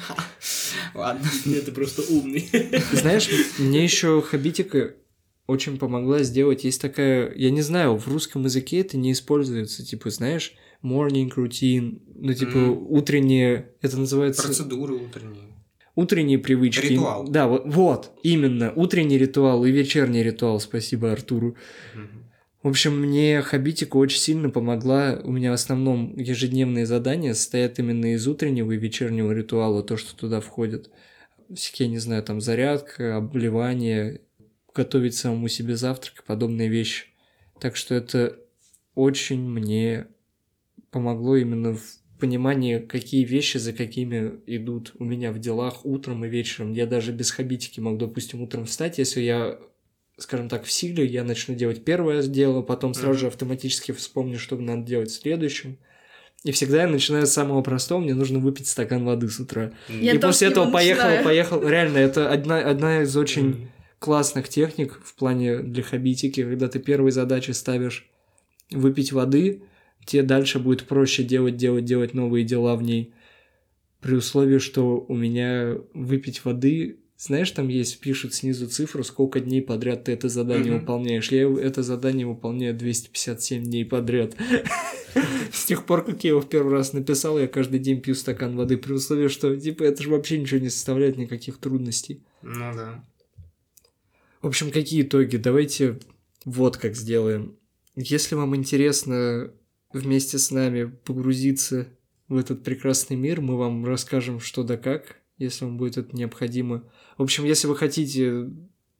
[0.95, 1.27] Ладно.
[1.45, 2.49] Нет, ты просто умный.
[2.93, 3.27] Знаешь,
[3.59, 4.95] мне еще хабитика
[5.49, 6.63] очень помогла сделать.
[6.63, 12.01] Есть такая, я не знаю, в русском языке это не используется, типа, знаешь, morning routine,
[12.15, 12.91] ну, типа, Мгм.
[12.91, 14.43] утренние, это называется...
[14.43, 15.43] Процедуры утренние.
[15.95, 16.93] Утренние привычки.
[16.93, 17.27] Ритуал.
[17.27, 18.71] Да, вот, вот, именно.
[18.75, 20.59] Утренний ритуал и вечерний ритуал.
[20.61, 21.55] Спасибо Артуру.
[21.93, 22.07] Мгм.
[22.63, 25.19] В общем, мне Хабитика очень сильно помогла.
[25.23, 30.15] У меня в основном ежедневные задания состоят именно из утреннего и вечернего ритуала, то, что
[30.15, 30.89] туда входит.
[31.53, 34.21] всякие, не знаю, там зарядка, обливание,
[34.79, 37.07] готовить самому себе завтрак и подобные вещи.
[37.59, 38.39] Так что это
[38.95, 40.07] очень мне
[40.89, 41.83] помогло именно в
[42.17, 46.71] понимании, какие вещи за какими идут у меня в делах утром и вечером.
[46.71, 49.59] Я даже без хабитики могу, допустим, утром встать, если я
[50.17, 54.57] скажем так, в силе, я начну делать первое дело, потом сразу же автоматически вспомню, что
[54.57, 55.77] надо делать следующим.
[56.43, 59.71] И всегда я начинаю с самого простого, мне нужно выпить стакан воды с утра.
[59.87, 61.23] Я и после этого поехал, начинаю.
[61.23, 61.67] поехал.
[61.67, 63.69] Реально, это одна, одна из очень
[63.99, 68.09] классных техник в плане для хабитики, когда ты первой задачей ставишь
[68.71, 69.63] выпить воды,
[70.05, 73.13] тебе дальше будет проще делать, делать, делать новые дела в ней.
[74.01, 79.61] При условии, что у меня выпить воды, знаешь, там есть, пишут снизу цифру, сколько дней
[79.61, 80.79] подряд ты это задание Мгм.
[80.79, 81.29] выполняешь.
[81.33, 84.37] Я это задание выполняю 257 дней подряд.
[85.51, 88.55] С тех пор, как я его в первый раз написал, я каждый день пью стакан
[88.55, 92.21] воды, при условии, что, типа, это же вообще ничего не составляет никаких трудностей.
[92.41, 93.03] Ну да.
[94.41, 95.35] В общем, какие итоги?
[95.35, 95.99] Давайте
[96.45, 97.57] вот как сделаем.
[97.95, 99.51] Если вам интересно
[99.91, 101.89] вместе с нами погрузиться
[102.29, 106.89] в этот прекрасный мир, мы вам расскажем что да как, если вам будет это необходимо.
[107.17, 108.49] В общем, если вы хотите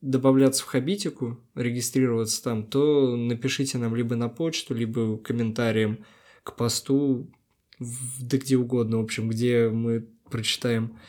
[0.01, 6.03] добавляться в Хабитику, регистрироваться там, то напишите нам либо на почту, либо комментарием
[6.43, 7.31] к посту,
[7.79, 10.99] да где угодно, в общем, где мы прочитаем.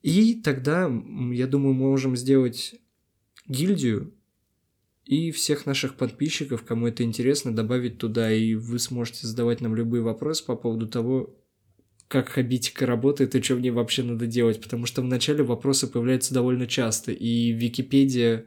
[0.00, 0.90] И тогда,
[1.32, 2.74] я думаю, мы можем сделать
[3.46, 4.12] гильдию
[5.04, 10.02] и всех наших подписчиков, кому это интересно, добавить туда, и вы сможете задавать нам любые
[10.02, 11.36] вопросы по поводу того,
[12.08, 16.34] как хабитика работает и что в ней вообще надо делать, потому что вначале вопросы появляются
[16.34, 18.46] довольно часто, и Википедия...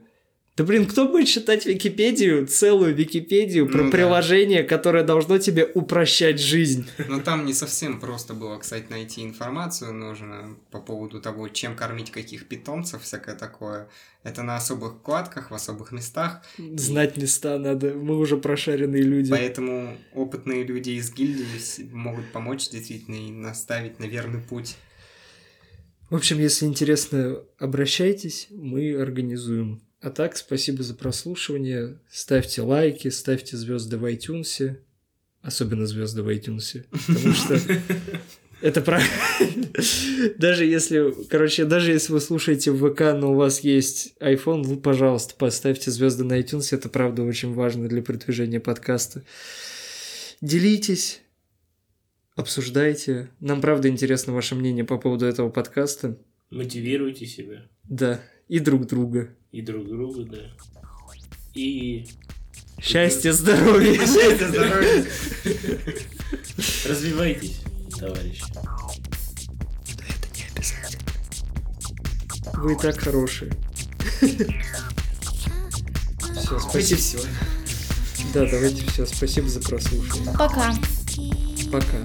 [0.58, 3.90] Да блин, кто будет читать Википедию, целую Википедию про Ну да.
[3.92, 6.84] приложение, которое должно тебе упрощать жизнь?
[7.08, 12.10] Но там не совсем просто было, кстати, найти информацию нужно по поводу того, чем кормить
[12.10, 13.88] каких питомцев, всякое такое.
[14.24, 16.42] Это на особых вкладках, в особых местах.
[16.74, 19.30] Знать места надо, мы уже прошаренные люди.
[19.30, 24.74] Поэтому опытные люди из гильдии могут помочь действительно и наставить на верный путь.
[26.10, 29.82] В общем, если интересно, обращайтесь, мы организуем.
[30.00, 31.98] А так, спасибо за прослушивание.
[32.10, 34.76] Ставьте лайки, ставьте звезды в iTunes.
[35.42, 36.84] Особенно звезды в iTunes.
[37.06, 37.58] Потому что
[38.60, 39.10] это правильно.
[40.36, 44.76] Даже если, короче, даже если вы слушаете в ВК, но у вас есть iPhone, вы,
[44.76, 46.68] пожалуйста, поставьте звезды на iTunes.
[46.70, 49.24] Это правда очень важно для продвижения подкаста.
[50.40, 51.22] Делитесь,
[52.36, 53.30] обсуждайте.
[53.40, 56.16] Нам правда интересно ваше мнение по поводу этого подкаста.
[56.50, 59.30] Мотивируйте себя Да, и друг друга.
[59.52, 60.38] и друг друга, да.
[61.54, 62.06] И
[62.80, 63.94] Счастья, здоровья.
[64.06, 65.04] Счастья, здоровья.
[66.86, 67.60] развивайтесь,
[67.98, 68.44] товарищи.
[72.54, 73.52] Вы и так хорошие.
[76.36, 77.00] Все, спасибо.
[77.00, 77.18] все.
[78.34, 79.06] Да, давайте все.
[79.06, 80.32] Спасибо за прослушивание.
[80.38, 80.74] Пока.
[81.72, 82.02] Пока.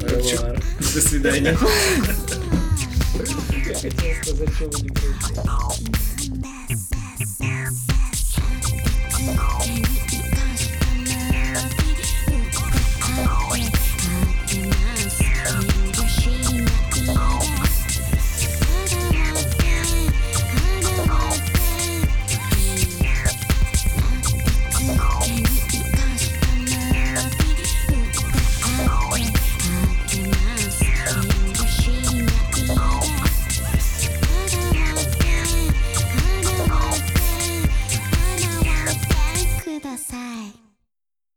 [0.00, 1.56] До свидания.
[3.14, 6.07] Я хотел сказать, что вы не прочь.